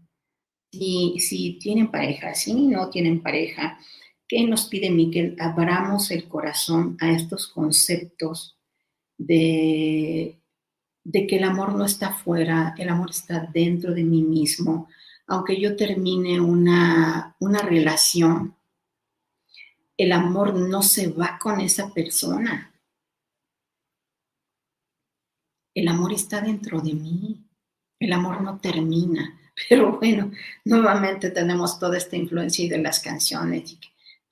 [0.72, 3.80] si, si tienen pareja, si no tienen pareja,
[4.28, 5.36] ¿qué nos pide Miquel?
[5.40, 8.60] Abramos el corazón a estos conceptos
[9.18, 10.40] de
[11.08, 14.90] de que el amor no está fuera, el amor está dentro de mí mismo.
[15.28, 18.58] Aunque yo termine una, una relación,
[19.96, 22.74] el amor no se va con esa persona.
[25.74, 27.42] El amor está dentro de mí.
[28.02, 29.40] El amor no termina.
[29.70, 30.32] Pero bueno,
[30.66, 33.80] nuevamente tenemos toda esta influencia de las canciones y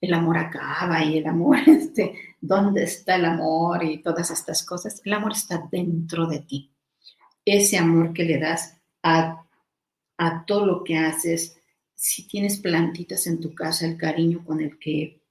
[0.01, 3.83] el amor acaba y el amor, este, ¿dónde está el amor?
[3.83, 5.01] Y todas estas cosas.
[5.03, 6.71] El amor está dentro de ti.
[7.43, 9.45] Ese amor que le das a,
[10.17, 11.57] a todo lo que haces.
[11.93, 15.21] Si tienes plantitas en tu casa, el cariño con el que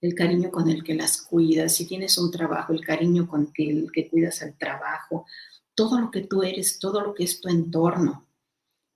[0.00, 3.90] el cariño con el que las cuidas, si tienes un trabajo, el cariño con el
[3.92, 5.26] que cuidas al trabajo,
[5.74, 8.28] todo lo que tú eres, todo lo que es tu entorno,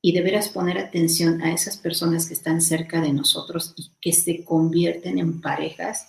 [0.05, 4.45] y deberás poner atención a esas personas que están cerca de nosotros y que se
[4.45, 6.09] convierten en parejas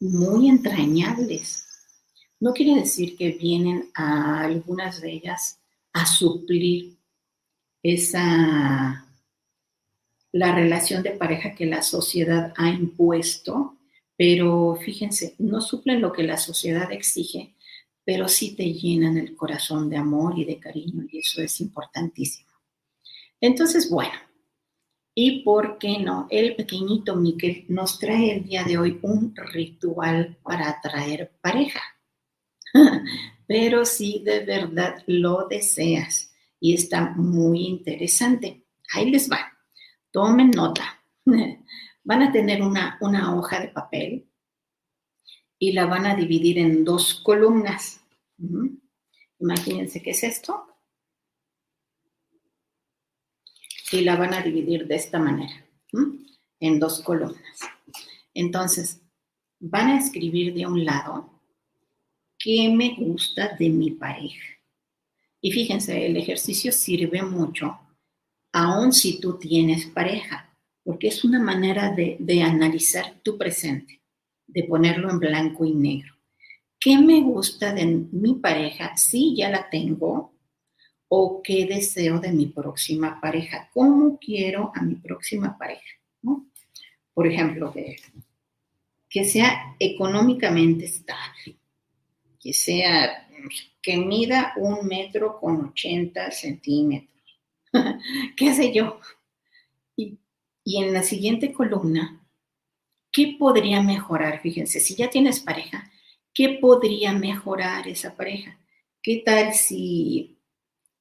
[0.00, 1.66] muy entrañables.
[2.40, 5.60] No quiere decir que vienen a algunas de ellas
[5.92, 6.96] a suplir
[7.82, 9.06] esa
[10.32, 13.76] la relación de pareja que la sociedad ha impuesto,
[14.16, 17.54] pero fíjense, no suplen lo que la sociedad exige,
[18.04, 22.48] pero sí te llenan el corazón de amor y de cariño y eso es importantísimo.
[23.40, 24.12] Entonces, bueno,
[25.22, 26.26] ¿y por qué no?
[26.30, 31.82] El pequeñito Miquel nos trae el día de hoy un ritual para atraer pareja.
[33.46, 39.52] Pero si de verdad lo deseas y está muy interesante, ahí les va.
[40.10, 41.02] Tomen nota.
[42.04, 44.26] Van a tener una, una hoja de papel
[45.58, 48.00] y la van a dividir en dos columnas.
[49.38, 50.69] Imagínense qué es esto.
[53.92, 55.64] Y la van a dividir de esta manera,
[56.60, 57.60] en dos columnas.
[58.34, 59.00] Entonces,
[59.58, 61.30] van a escribir de un lado
[62.38, 64.46] qué me gusta de mi pareja.
[65.40, 67.78] Y fíjense, el ejercicio sirve mucho,
[68.52, 74.02] aun si tú tienes pareja, porque es una manera de, de analizar tu presente,
[74.46, 76.14] de ponerlo en blanco y negro.
[76.78, 78.96] ¿Qué me gusta de mi pareja?
[78.96, 80.32] Sí, ya la tengo,
[81.12, 85.82] o qué deseo de mi próxima pareja, cómo quiero a mi próxima pareja.
[87.12, 87.74] Por ejemplo,
[89.08, 91.58] que sea económicamente estable,
[92.38, 93.28] que sea,
[93.82, 97.40] que mida un metro con 80 centímetros,
[98.36, 99.00] qué sé yo.
[99.96, 100.16] Y,
[100.62, 102.24] y en la siguiente columna,
[103.10, 104.40] ¿qué podría mejorar?
[104.40, 105.90] Fíjense, si ya tienes pareja,
[106.32, 108.56] ¿qué podría mejorar esa pareja?
[109.02, 110.39] ¿Qué tal si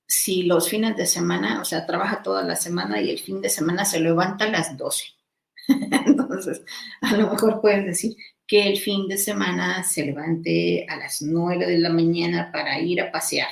[0.09, 3.49] si los fines de semana, o sea, trabaja toda la semana y el fin de
[3.49, 5.03] semana se levanta a las 12.
[5.67, 6.63] Entonces,
[7.01, 11.67] a lo mejor puedes decir que el fin de semana se levante a las 9
[11.67, 13.49] de la mañana para ir a pasear,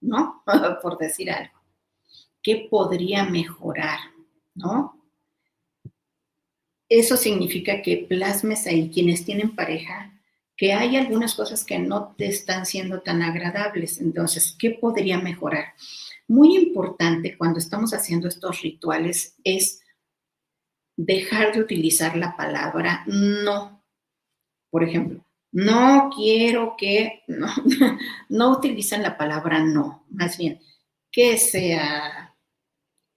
[0.00, 0.42] ¿no?
[0.82, 1.54] Por decir algo.
[2.42, 4.00] ¿Qué podría mejorar,
[4.54, 5.00] ¿no?
[6.90, 10.12] eso significa que plasmes ahí quienes tienen pareja,
[10.60, 13.98] que hay algunas cosas que no te están siendo tan agradables.
[13.98, 15.72] Entonces, ¿qué podría mejorar?
[16.28, 19.80] Muy importante cuando estamos haciendo estos rituales es
[20.98, 23.82] dejar de utilizar la palabra no.
[24.68, 27.48] Por ejemplo, no quiero que, no,
[28.28, 30.60] no utilizan la palabra no, más bien
[31.10, 32.36] que sea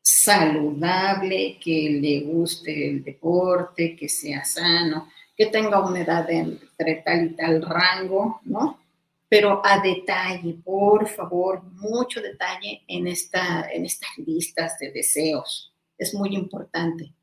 [0.02, 7.26] saludable, que le guste el deporte, que sea sano, que tenga una edad entre tal
[7.26, 8.80] y tal rango, ¿no?
[9.28, 15.74] Pero a detalle, por favor, mucho detalle en, esta, en estas listas de deseos.
[15.98, 17.14] Es muy importante,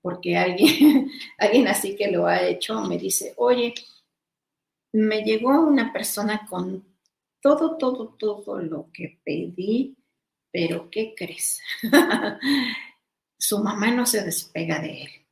[0.00, 3.74] porque alguien, alguien así que lo ha hecho me dice, oye,
[4.92, 6.84] me llegó una persona con
[7.40, 9.96] todo, todo, todo lo que pedí,
[10.52, 11.60] pero ¿qué crees?
[13.38, 15.25] Su mamá no se despega de él.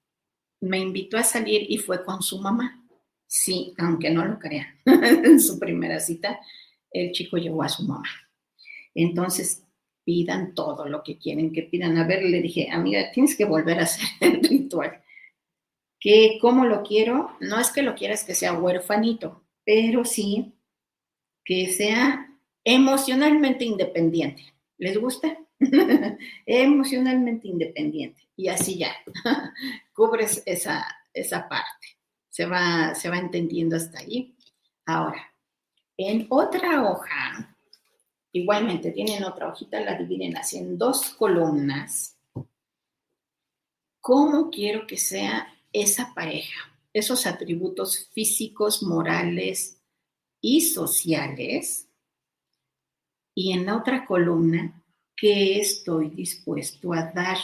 [0.65, 2.83] Me invitó a salir y fue con su mamá.
[3.27, 4.67] Sí, aunque no lo crean.
[4.87, 6.41] en su primera cita,
[6.91, 8.09] el chico llevó a su mamá.
[8.95, 9.63] Entonces,
[10.05, 11.99] pidan todo lo que quieren que pidan.
[11.99, 15.03] A ver, le dije, amiga, tienes que volver a hacer el ritual.
[16.01, 17.37] ¿Qué, ¿Cómo lo quiero?
[17.41, 20.53] No es que lo quieras que sea huérfanito, pero sí
[21.45, 22.31] que sea
[22.65, 24.55] emocionalmente independiente.
[24.79, 25.39] ¿Les gusta?
[26.47, 28.29] Emocionalmente independiente.
[28.37, 28.95] Y así ya,
[29.95, 31.99] cubres esa, esa parte.
[32.29, 34.35] Se va, se va entendiendo hasta ahí.
[34.87, 35.33] Ahora,
[35.97, 37.57] en otra hoja,
[38.33, 42.19] igualmente tienen otra hojita, la dividen así en dos columnas.
[44.01, 46.71] ¿Cómo quiero que sea esa pareja?
[46.93, 49.81] Esos atributos físicos, morales
[50.41, 51.89] y sociales
[53.35, 54.84] y en la otra columna,
[55.17, 57.39] ¿qué estoy dispuesto a dar?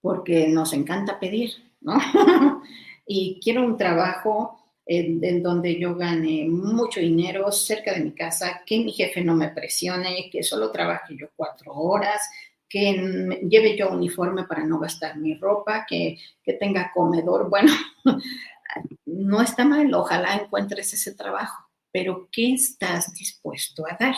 [0.00, 1.50] Porque nos encanta pedir,
[1.80, 1.98] ¿no?
[3.06, 8.78] y quiero un trabajo en, donde yo gane mucho dinero cerca de mi casa, que
[8.78, 12.20] mi jefe no me presione, que solo trabaje yo cuatro horas,
[12.68, 17.48] que lleve yo uniforme para no gastar mi ropa, que, que tenga comedor.
[17.48, 17.72] Bueno,
[19.06, 24.16] no está mal, ojalá encuentres ese trabajo pero ¿qué estás dispuesto a dar?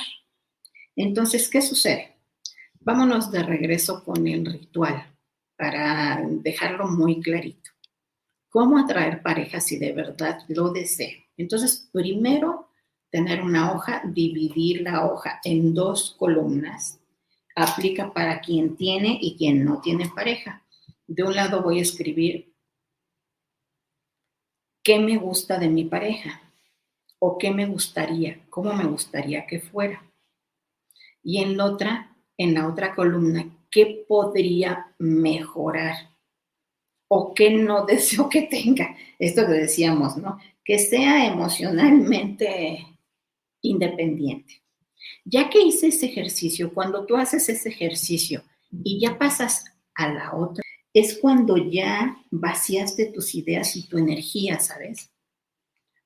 [0.96, 2.16] Entonces, ¿qué sucede?
[2.80, 5.14] Vámonos de regreso con el ritual
[5.56, 7.70] para dejarlo muy clarito.
[8.48, 11.18] ¿Cómo atraer pareja si de verdad lo deseo?
[11.36, 12.70] Entonces, primero,
[13.10, 16.98] tener una hoja, dividir la hoja en dos columnas.
[17.54, 20.64] Aplica para quien tiene y quien no tiene pareja.
[21.06, 22.54] De un lado voy a escribir
[24.82, 26.40] qué me gusta de mi pareja
[27.18, 30.05] o qué me gustaría, cómo me gustaría que fuera.
[31.28, 36.14] Y en la otra, en la otra columna, qué podría mejorar
[37.08, 38.96] o qué no deseo que tenga.
[39.18, 40.38] Esto que decíamos, ¿no?
[40.64, 42.86] Que sea emocionalmente
[43.60, 44.62] independiente.
[45.24, 48.44] Ya que hice ese ejercicio, cuando tú haces ese ejercicio
[48.84, 49.64] y ya pasas
[49.96, 50.62] a la otra,
[50.94, 55.10] es cuando ya vaciaste tus ideas y tu energía, ¿sabes?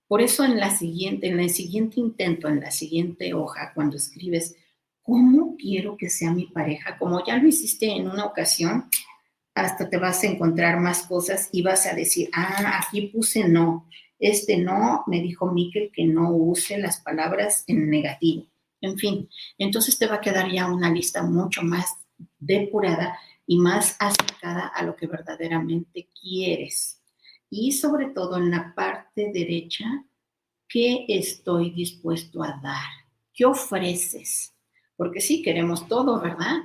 [0.09, 4.57] Por eso en la siguiente, en el siguiente intento, en la siguiente hoja, cuando escribes,
[5.11, 6.97] ¿cómo quiero que sea mi pareja?
[6.97, 8.89] Como ya lo hiciste en una ocasión,
[9.57, 13.89] hasta te vas a encontrar más cosas y vas a decir, ah, aquí puse no.
[14.21, 18.47] Este no, me dijo Miquel que no use las palabras en negativo.
[18.81, 21.97] En fin, entonces te va a quedar ya una lista mucho más
[22.39, 27.01] depurada y más acercada a lo que verdaderamente quieres
[27.51, 29.85] y sobre todo en la parte derecha,
[30.69, 32.87] ¿qué estoy dispuesto a dar?
[33.35, 34.55] ¿Qué ofreces?
[35.01, 36.59] Porque sí, queremos todo, ¿verdad?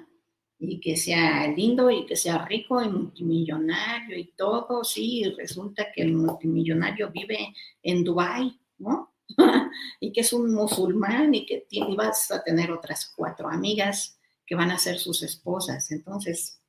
[0.60, 6.02] Y que sea lindo y que sea rico y multimillonario y todo, sí, resulta que
[6.02, 9.14] el multimillonario vive en Dubái, ¿no?
[10.02, 11.66] y que es un musulmán y que
[11.96, 15.90] vas a tener otras cuatro amigas que van a ser sus esposas.
[15.92, 16.62] Entonces,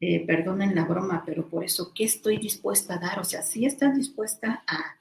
[0.00, 3.20] eh, perdonen la broma, pero por eso, ¿qué estoy dispuesta a dar?
[3.20, 5.00] O sea, si estás dispuesta a,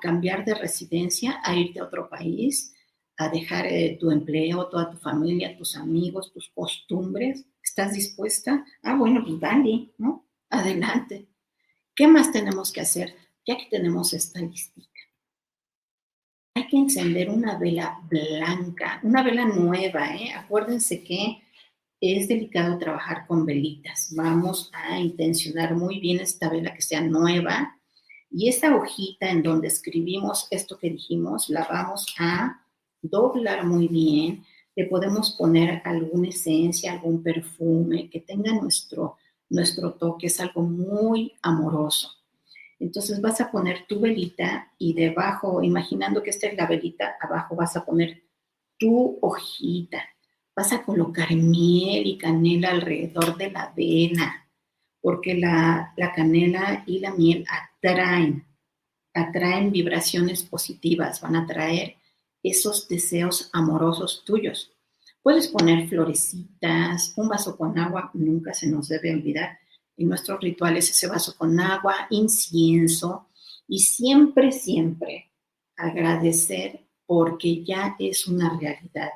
[0.00, 2.72] cambiar de residencia, a irte a otro país,
[3.20, 8.64] a dejar eh, tu empleo, toda tu familia, tus amigos, tus costumbres, ¿estás dispuesta?
[8.82, 10.26] Ah, bueno, pues dale, ¿no?
[10.48, 11.28] Adelante.
[11.94, 13.14] ¿Qué más tenemos que hacer?
[13.46, 14.88] Ya que tenemos esta listita.
[16.54, 20.32] Hay que encender una vela blanca, una vela nueva, ¿eh?
[20.34, 21.42] Acuérdense que
[22.00, 24.14] es delicado trabajar con velitas.
[24.16, 27.78] Vamos a intencionar muy bien esta vela que sea nueva
[28.30, 32.64] y esta hojita en donde escribimos esto que dijimos, la vamos a
[33.02, 34.44] doblar muy bien.
[34.76, 39.16] Le podemos poner alguna esencia, algún perfume que tenga nuestro,
[39.48, 42.20] nuestro toque es algo muy amoroso.
[42.78, 47.54] Entonces vas a poner tu velita y debajo, imaginando que esta es la velita, abajo
[47.54, 48.22] vas a poner
[48.78, 50.02] tu hojita.
[50.56, 54.48] Vas a colocar miel y canela alrededor de la vena,
[55.00, 58.46] porque la, la canela y la miel atraen,
[59.12, 61.96] atraen vibraciones positivas, van a traer
[62.42, 64.72] esos deseos amorosos tuyos.
[65.22, 69.58] Puedes poner florecitas, un vaso con agua, nunca se nos debe olvidar
[69.96, 73.28] en nuestros rituales ese vaso con agua, incienso
[73.68, 75.32] y siempre, siempre
[75.76, 79.10] agradecer porque ya es una realidad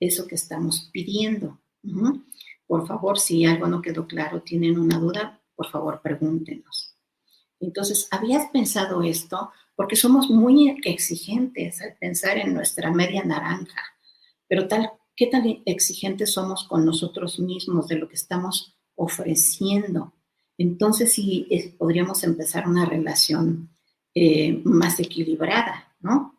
[0.00, 1.60] eso que estamos pidiendo.
[2.66, 6.96] Por favor, si algo no quedó claro, tienen una duda, por favor, pregúntenos.
[7.60, 9.50] Entonces, ¿habías pensado esto?
[9.80, 13.80] Porque somos muy exigentes al pensar en nuestra media naranja,
[14.46, 20.12] pero tal, ¿qué tan exigentes somos con nosotros mismos de lo que estamos ofreciendo?
[20.58, 23.70] Entonces sí podríamos empezar una relación
[24.14, 26.38] eh, más equilibrada, ¿no?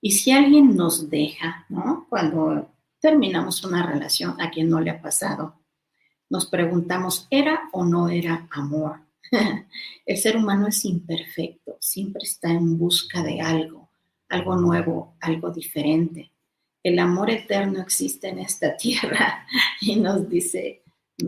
[0.00, 2.08] Y si alguien nos deja, ¿no?
[2.08, 5.60] Cuando terminamos una relación, a quien no le ha pasado,
[6.28, 9.09] nos preguntamos, ¿era o no era amor?
[10.06, 13.90] El ser humano es imperfecto, siempre está en busca de algo,
[14.28, 16.32] algo nuevo, algo diferente.
[16.82, 19.46] El amor eterno existe en esta tierra
[19.80, 20.82] y nos dice,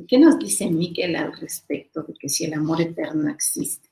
[0.09, 3.91] ¿Qué nos dice Miquel al respecto de que si el amor eterno existe?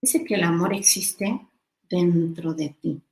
[0.00, 1.40] Dice que el amor existe
[1.88, 3.02] dentro de ti,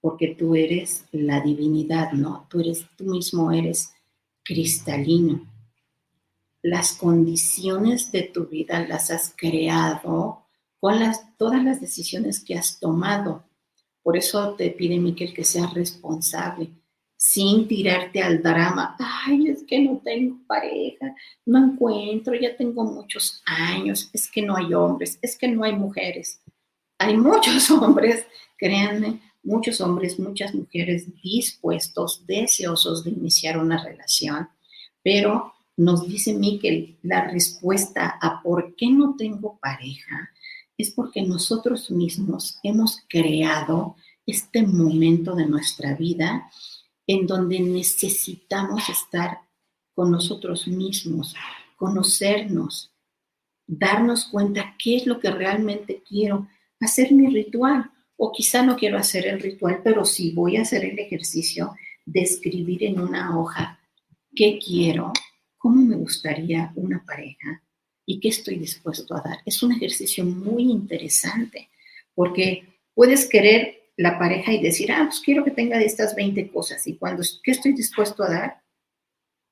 [0.00, 2.46] porque tú eres la divinidad, ¿no?
[2.50, 3.92] Tú eres, tú mismo eres
[4.42, 5.46] cristalino.
[6.62, 10.46] Las condiciones de tu vida las has creado
[10.80, 13.44] con las, todas las decisiones que has tomado.
[14.02, 16.70] Por eso te pide Miquel que seas responsable
[17.24, 21.14] sin tirarte al drama, ay, es que no tengo pareja,
[21.46, 25.72] no encuentro, ya tengo muchos años, es que no hay hombres, es que no hay
[25.72, 26.42] mujeres.
[26.98, 28.26] Hay muchos hombres,
[28.58, 34.48] créanme, muchos hombres, muchas mujeres dispuestos, deseosos de iniciar una relación,
[35.04, 40.30] pero nos dice Miquel, la respuesta a por qué no tengo pareja
[40.78, 46.50] es porque nosotros mismos hemos creado este momento de nuestra vida
[47.06, 49.40] en donde necesitamos estar
[49.94, 51.34] con nosotros mismos,
[51.76, 52.92] conocernos,
[53.66, 56.48] darnos cuenta qué es lo que realmente quiero,
[56.80, 57.90] hacer mi ritual.
[58.16, 61.74] O quizá no quiero hacer el ritual, pero sí voy a hacer el ejercicio
[62.04, 63.80] de escribir en una hoja
[64.34, 65.12] qué quiero,
[65.62, 67.62] cómo me gustaría una pareja
[68.04, 69.38] y qué estoy dispuesto a dar.
[69.46, 71.70] Es un ejercicio muy interesante
[72.16, 76.50] porque puedes querer la pareja y decir, ah, pues quiero que tenga de estas 20
[76.50, 78.62] cosas y cuando, ¿qué estoy dispuesto a dar?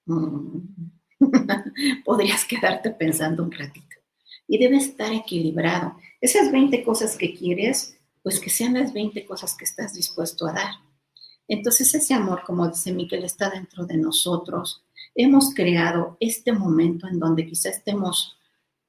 [0.06, 0.58] Mm,
[2.04, 3.96] podrías quedarte pensando un ratito.
[4.48, 5.96] Y debe estar equilibrado.
[6.20, 10.54] Esas 20 cosas que quieres, pues que sean las 20 cosas que estás dispuesto a
[10.54, 10.72] dar.
[11.46, 14.82] Entonces ese amor, como dice Miquel, está dentro de nosotros.
[15.14, 18.36] Hemos creado este momento en donde quizá estemos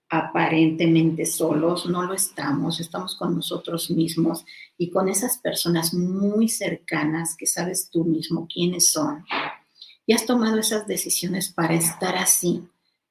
[0.09, 4.45] aparentemente solos, no lo estamos, estamos con nosotros mismos
[4.77, 9.25] y con esas personas muy cercanas que sabes tú mismo quiénes son.
[10.05, 12.61] Y has tomado esas decisiones para estar así,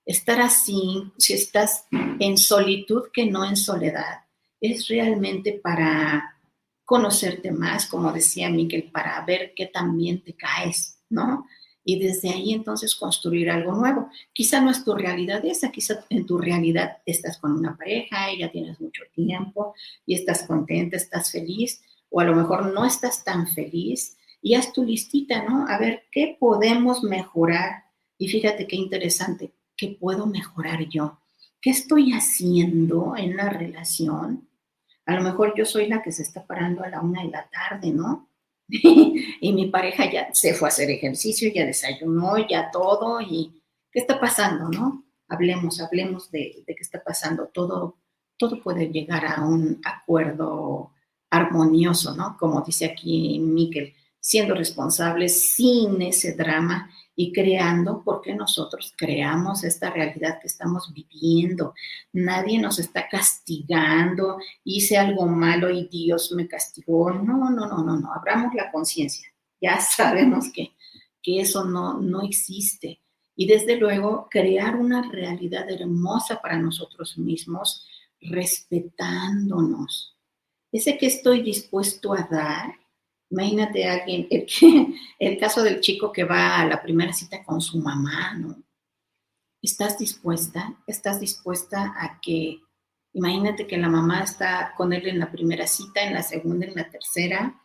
[0.05, 4.25] estar así, si estás en solitud que no en soledad,
[4.61, 6.37] es realmente para
[6.85, 11.47] conocerte más, como decía Miguel, para ver qué también te caes, ¿no?
[11.85, 14.09] Y desde ahí entonces construir algo nuevo.
[14.33, 18.39] Quizá no es tu realidad esa, quizá en tu realidad estás con una pareja y
[18.39, 19.75] ya tienes mucho tiempo
[20.07, 24.73] y estás contenta, estás feliz, o a lo mejor no estás tan feliz y haz
[24.73, 25.67] tu listita, ¿no?
[25.69, 27.85] A ver, ¿qué podemos mejorar?
[28.19, 31.19] Y fíjate qué interesante, ¿qué puedo mejorar yo?
[31.61, 34.49] ¿Qué estoy haciendo en la relación?
[35.07, 37.49] A lo mejor yo soy la que se está parando a la una de la
[37.51, 38.30] tarde, ¿no?
[39.41, 44.01] y mi pareja ya se fue a hacer ejercicio, ya desayunó, ya todo, y ¿qué
[44.01, 45.05] está pasando, no?
[45.29, 47.49] Hablemos, hablemos de, qué está pasando.
[47.53, 47.99] Todo,
[48.37, 50.93] todo puede llegar a un acuerdo
[51.31, 52.37] armonioso, ¿no?
[52.39, 59.91] Como dice aquí Miquel, siendo responsables sin ese drama y creando porque nosotros creamos esta
[59.91, 61.75] realidad que estamos viviendo.
[62.13, 67.11] Nadie nos está castigando, hice algo malo y Dios me castigó.
[67.11, 69.29] No, no, no, no, no, abramos la conciencia.
[69.61, 70.73] Ya sabemos que,
[71.23, 73.01] que eso no, no existe.
[73.37, 77.87] Y desde luego, crear una realidad hermosa para nosotros mismos,
[78.21, 80.17] respetándonos.
[80.73, 82.80] Ese que estoy dispuesto a dar
[83.31, 84.27] Imagínate a alguien,
[85.19, 88.63] el, caso del chico que va a la primera cita con su mamá, ¿no?
[89.63, 90.75] ¿Estás dispuesta?
[90.87, 92.61] ¿Estás dispuesta a que,
[93.13, 96.75] imagínate que la mamá está con él en la primera cita, en la segunda, en
[96.75, 97.61] la tercera,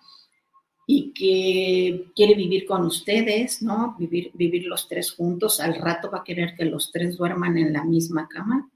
[0.85, 3.95] y que quiere vivir con ustedes, ¿no?
[3.97, 7.73] Vivir, vivir los tres juntos, al rato va a querer que los tres duerman en
[7.73, 8.69] la misma cama.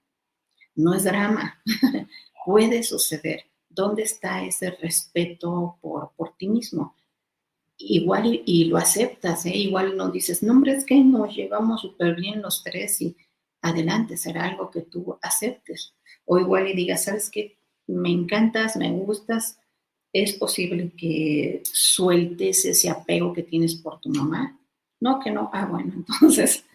[0.73, 1.61] No es drama,
[2.45, 3.48] puede suceder.
[3.69, 6.95] ¿Dónde está ese respeto por, por ti mismo?
[7.79, 9.55] igual y, lo aceptas, ¿eh?
[9.55, 13.15] igual no dices, no, hombre, es que nos llevamos súper bien los tres y
[13.61, 15.95] adelante, será algo que tú aceptes.
[16.25, 17.57] O igual y digas, ¿sabes qué?
[17.87, 19.57] Me encantas, me gustas,
[20.13, 24.59] es posible que sueltes ese apego que tienes por tu mamá.
[24.99, 25.49] No, que no.
[25.53, 26.65] Ah, bueno, entonces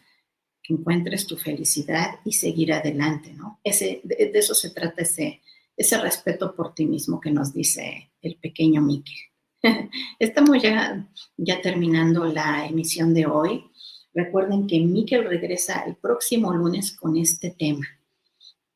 [0.62, 3.60] que encuentres tu felicidad y seguir adelante, ¿no?
[3.62, 5.42] Ese, de, de eso se trata ese,
[5.76, 9.16] ese respeto por ti mismo que nos dice el pequeño Miquel.
[10.18, 13.64] Estamos ya, ya terminando la emisión de hoy.
[14.12, 17.86] Recuerden que Miquel regresa el próximo lunes con este tema.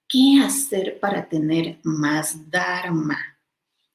[0.09, 3.19] ¿Qué hacer para tener más Dharma?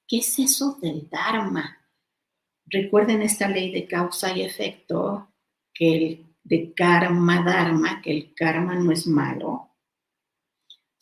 [0.08, 1.78] ¿Qué es eso del Dharma?
[2.66, 5.28] Recuerden esta ley de causa y efecto,
[5.74, 9.73] que el, de karma Dharma, que el karma no es malo,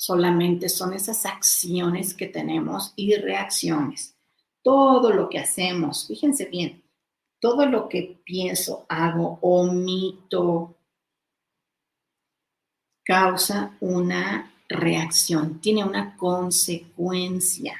[0.01, 4.15] solamente son esas acciones que tenemos y reacciones
[4.63, 6.83] todo lo que hacemos, fíjense bien,
[7.39, 10.77] todo lo que pienso, hago, omito,
[13.03, 17.75] causa una reacción, tiene una consecuencia.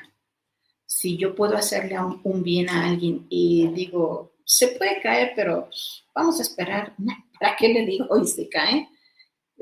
[0.85, 5.69] Si yo puedo hacerle un, bien a alguien y digo, se puede caer, pero
[6.13, 6.95] vamos a esperar,
[7.39, 8.89] ¿para qué le digo y se cae?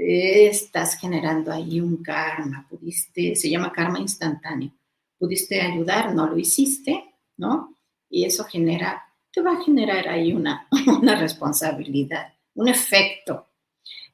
[0.02, 4.72] Estás generando ahí un karma, pudiste, se llama karma instantáneo.
[5.18, 7.04] Pudiste ayudar, no lo hiciste,
[7.36, 7.76] ¿no?
[8.10, 13.48] Y eso genera, te va a generar ahí una, una responsabilidad, un efecto.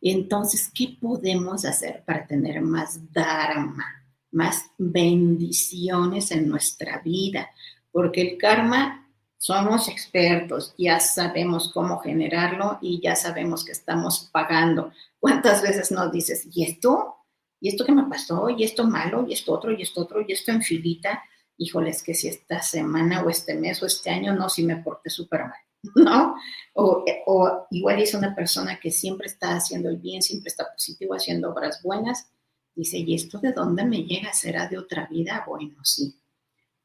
[0.01, 3.85] Y entonces, ¿qué podemos hacer para tener más dharma,
[4.31, 7.51] más bendiciones en nuestra vida?
[7.91, 9.05] Porque el karma
[9.37, 14.91] somos expertos, ya sabemos cómo generarlo y ya sabemos que estamos pagando.
[15.25, 17.15] ¿Cuántas veces nos dices, ¿y esto?
[17.59, 18.47] ¿Y esto qué me pasó?
[18.49, 19.25] ¿Y esto malo?
[19.27, 19.71] ¿Y esto otro?
[19.71, 20.21] ¿Y esto otro?
[20.21, 21.23] ¿Y esto en filita?
[21.57, 25.09] híjoles, que si esta semana o este mes o este año no, si me porté
[25.09, 25.59] súper mal,
[25.95, 26.35] ¿no?
[26.73, 31.13] O, o, igual es una persona que siempre está haciendo el bien, siempre está positivo,
[31.13, 32.29] haciendo obras buenas,
[32.75, 34.33] dice, ¿y esto de dónde me llega?
[34.33, 35.43] ¿Será de otra vida?
[35.47, 36.19] Bueno, sí,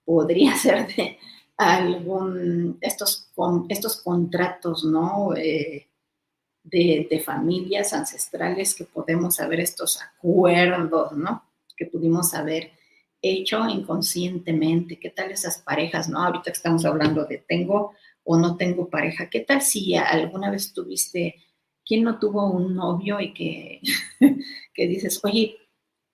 [0.05, 1.19] podría ser de
[1.57, 3.31] algún, estos,
[3.69, 5.35] estos contratos, ¿no?
[5.37, 5.90] Eh,
[6.63, 11.45] de, familias ancestrales que podemos haber estos acuerdos, ¿no?
[11.77, 12.73] Que pudimos haber
[13.23, 14.99] hecho inconscientemente.
[14.99, 16.23] ¿Qué tal esas parejas, no?
[16.23, 17.93] Ahorita estamos hablando de tengo
[18.25, 19.29] o no tengo pareja.
[19.31, 21.37] ¿Qué tal si alguna vez tuviste,
[21.85, 23.81] quién no tuvo un novio y que,
[24.75, 25.57] que dices, oye,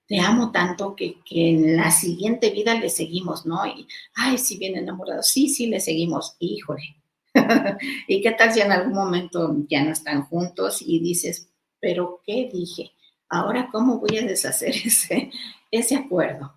[0.07, 3.67] te amo tanto que, que, en la siguiente vida le seguimos, ¿no?
[3.67, 6.97] Y, ay, si bien enamorado, sí, sí, le seguimos, híjole.
[8.09, 11.49] ¿Y qué tal si en algún momento ya no están juntos y dices,
[11.81, 12.93] pero ¿qué dije?
[13.29, 15.31] Ahora, ¿cómo voy a deshacer ese,
[15.71, 16.55] ese acuerdo?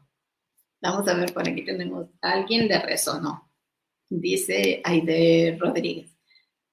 [0.82, 3.52] Vamos a ver, por aquí tenemos, alguien le resonó.
[4.10, 6.16] Dice Aide Rodríguez.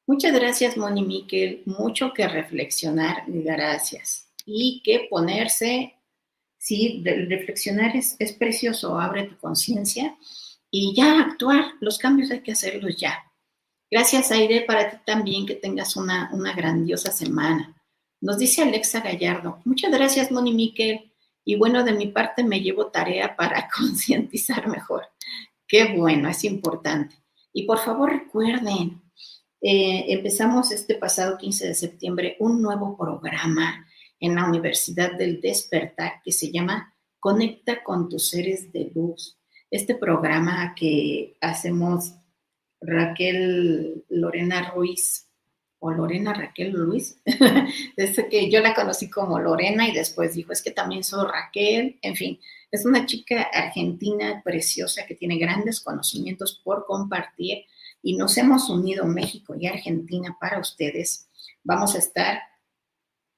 [0.07, 1.63] Muchas gracias, Moni Miquel.
[1.67, 4.33] Mucho que reflexionar, gracias.
[4.45, 5.97] Y que ponerse,
[6.57, 10.17] sí, reflexionar es, es precioso, abre tu conciencia
[10.71, 11.73] y ya actuar.
[11.81, 13.19] Los cambios hay que hacerlos ya.
[13.91, 17.77] Gracias, Aide, para ti también, que tengas una, una grandiosa semana.
[18.21, 19.61] Nos dice Alexa Gallardo.
[19.65, 21.13] Muchas gracias, Moni Miquel.
[21.45, 25.07] Y bueno, de mi parte me llevo tarea para concientizar mejor.
[25.69, 27.15] Qué bueno, es importante.
[27.53, 29.03] Y por favor recuerden,
[29.61, 33.87] eh, empezamos este pasado 15 de septiembre un nuevo programa
[34.21, 39.39] en la Universidad del Despertar que se llama Conecta con tus seres de luz.
[39.71, 42.15] Este programa que hacemos
[42.87, 45.27] Raquel Lorena Ruiz
[45.79, 47.21] o Lorena Raquel Luis,
[47.97, 51.99] desde que yo la conocí como Lorena y después dijo, es que también soy Raquel,
[52.01, 57.65] en fin, es una chica argentina preciosa que tiene grandes conocimientos por compartir
[58.03, 61.29] y nos hemos unido México y Argentina para ustedes.
[61.63, 62.41] Vamos a estar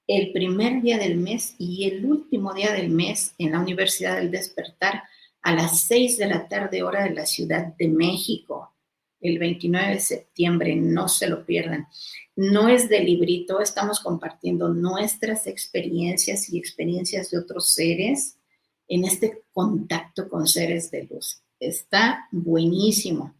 [0.06, 4.30] el primer día del mes y el último día del mes en la Universidad del
[4.30, 5.02] Despertar
[5.42, 8.72] a las seis de la tarde hora de la Ciudad de México
[9.20, 11.88] el 29 de septiembre, no se lo pierdan.
[12.36, 18.38] No es de librito, estamos compartiendo nuestras experiencias y experiencias de otros seres
[18.86, 21.42] en este contacto con seres de luz.
[21.58, 23.34] Está buenísimo.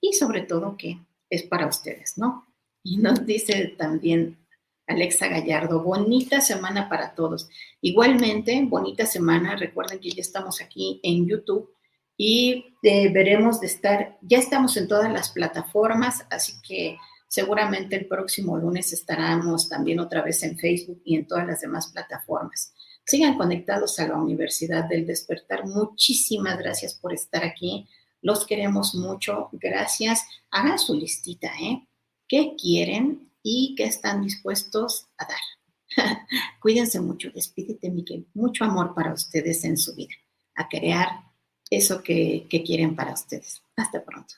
[0.00, 0.98] Y sobre todo que
[1.30, 2.46] es para ustedes, ¿no?
[2.82, 4.38] Y nos dice también
[4.86, 5.82] Alexa Gallardo.
[5.82, 7.48] Bonita semana para todos.
[7.80, 9.56] Igualmente, bonita semana.
[9.56, 11.72] Recuerden que ya estamos aquí en YouTube
[12.16, 16.96] y eh, veremos de estar, ya estamos en todas las plataformas, así que
[17.28, 21.88] seguramente el próximo lunes estaremos también otra vez en Facebook y en todas las demás
[21.88, 22.74] plataformas.
[23.04, 25.66] Sigan conectados a la Universidad del Despertar.
[25.66, 27.88] Muchísimas gracias por estar aquí.
[28.20, 29.48] Los queremos mucho.
[29.52, 30.24] Gracias.
[30.50, 31.86] Hagan su listita, ¿eh?
[32.28, 36.18] ¿Qué quieren y qué están dispuestos a dar?
[36.60, 37.30] Cuídense mucho.
[37.34, 38.26] Despídete, Miguel.
[38.34, 40.14] Mucho amor para ustedes en su vida.
[40.54, 41.31] A crear
[41.76, 43.62] eso que, que quieren para ustedes.
[43.76, 44.34] Hasta pronto.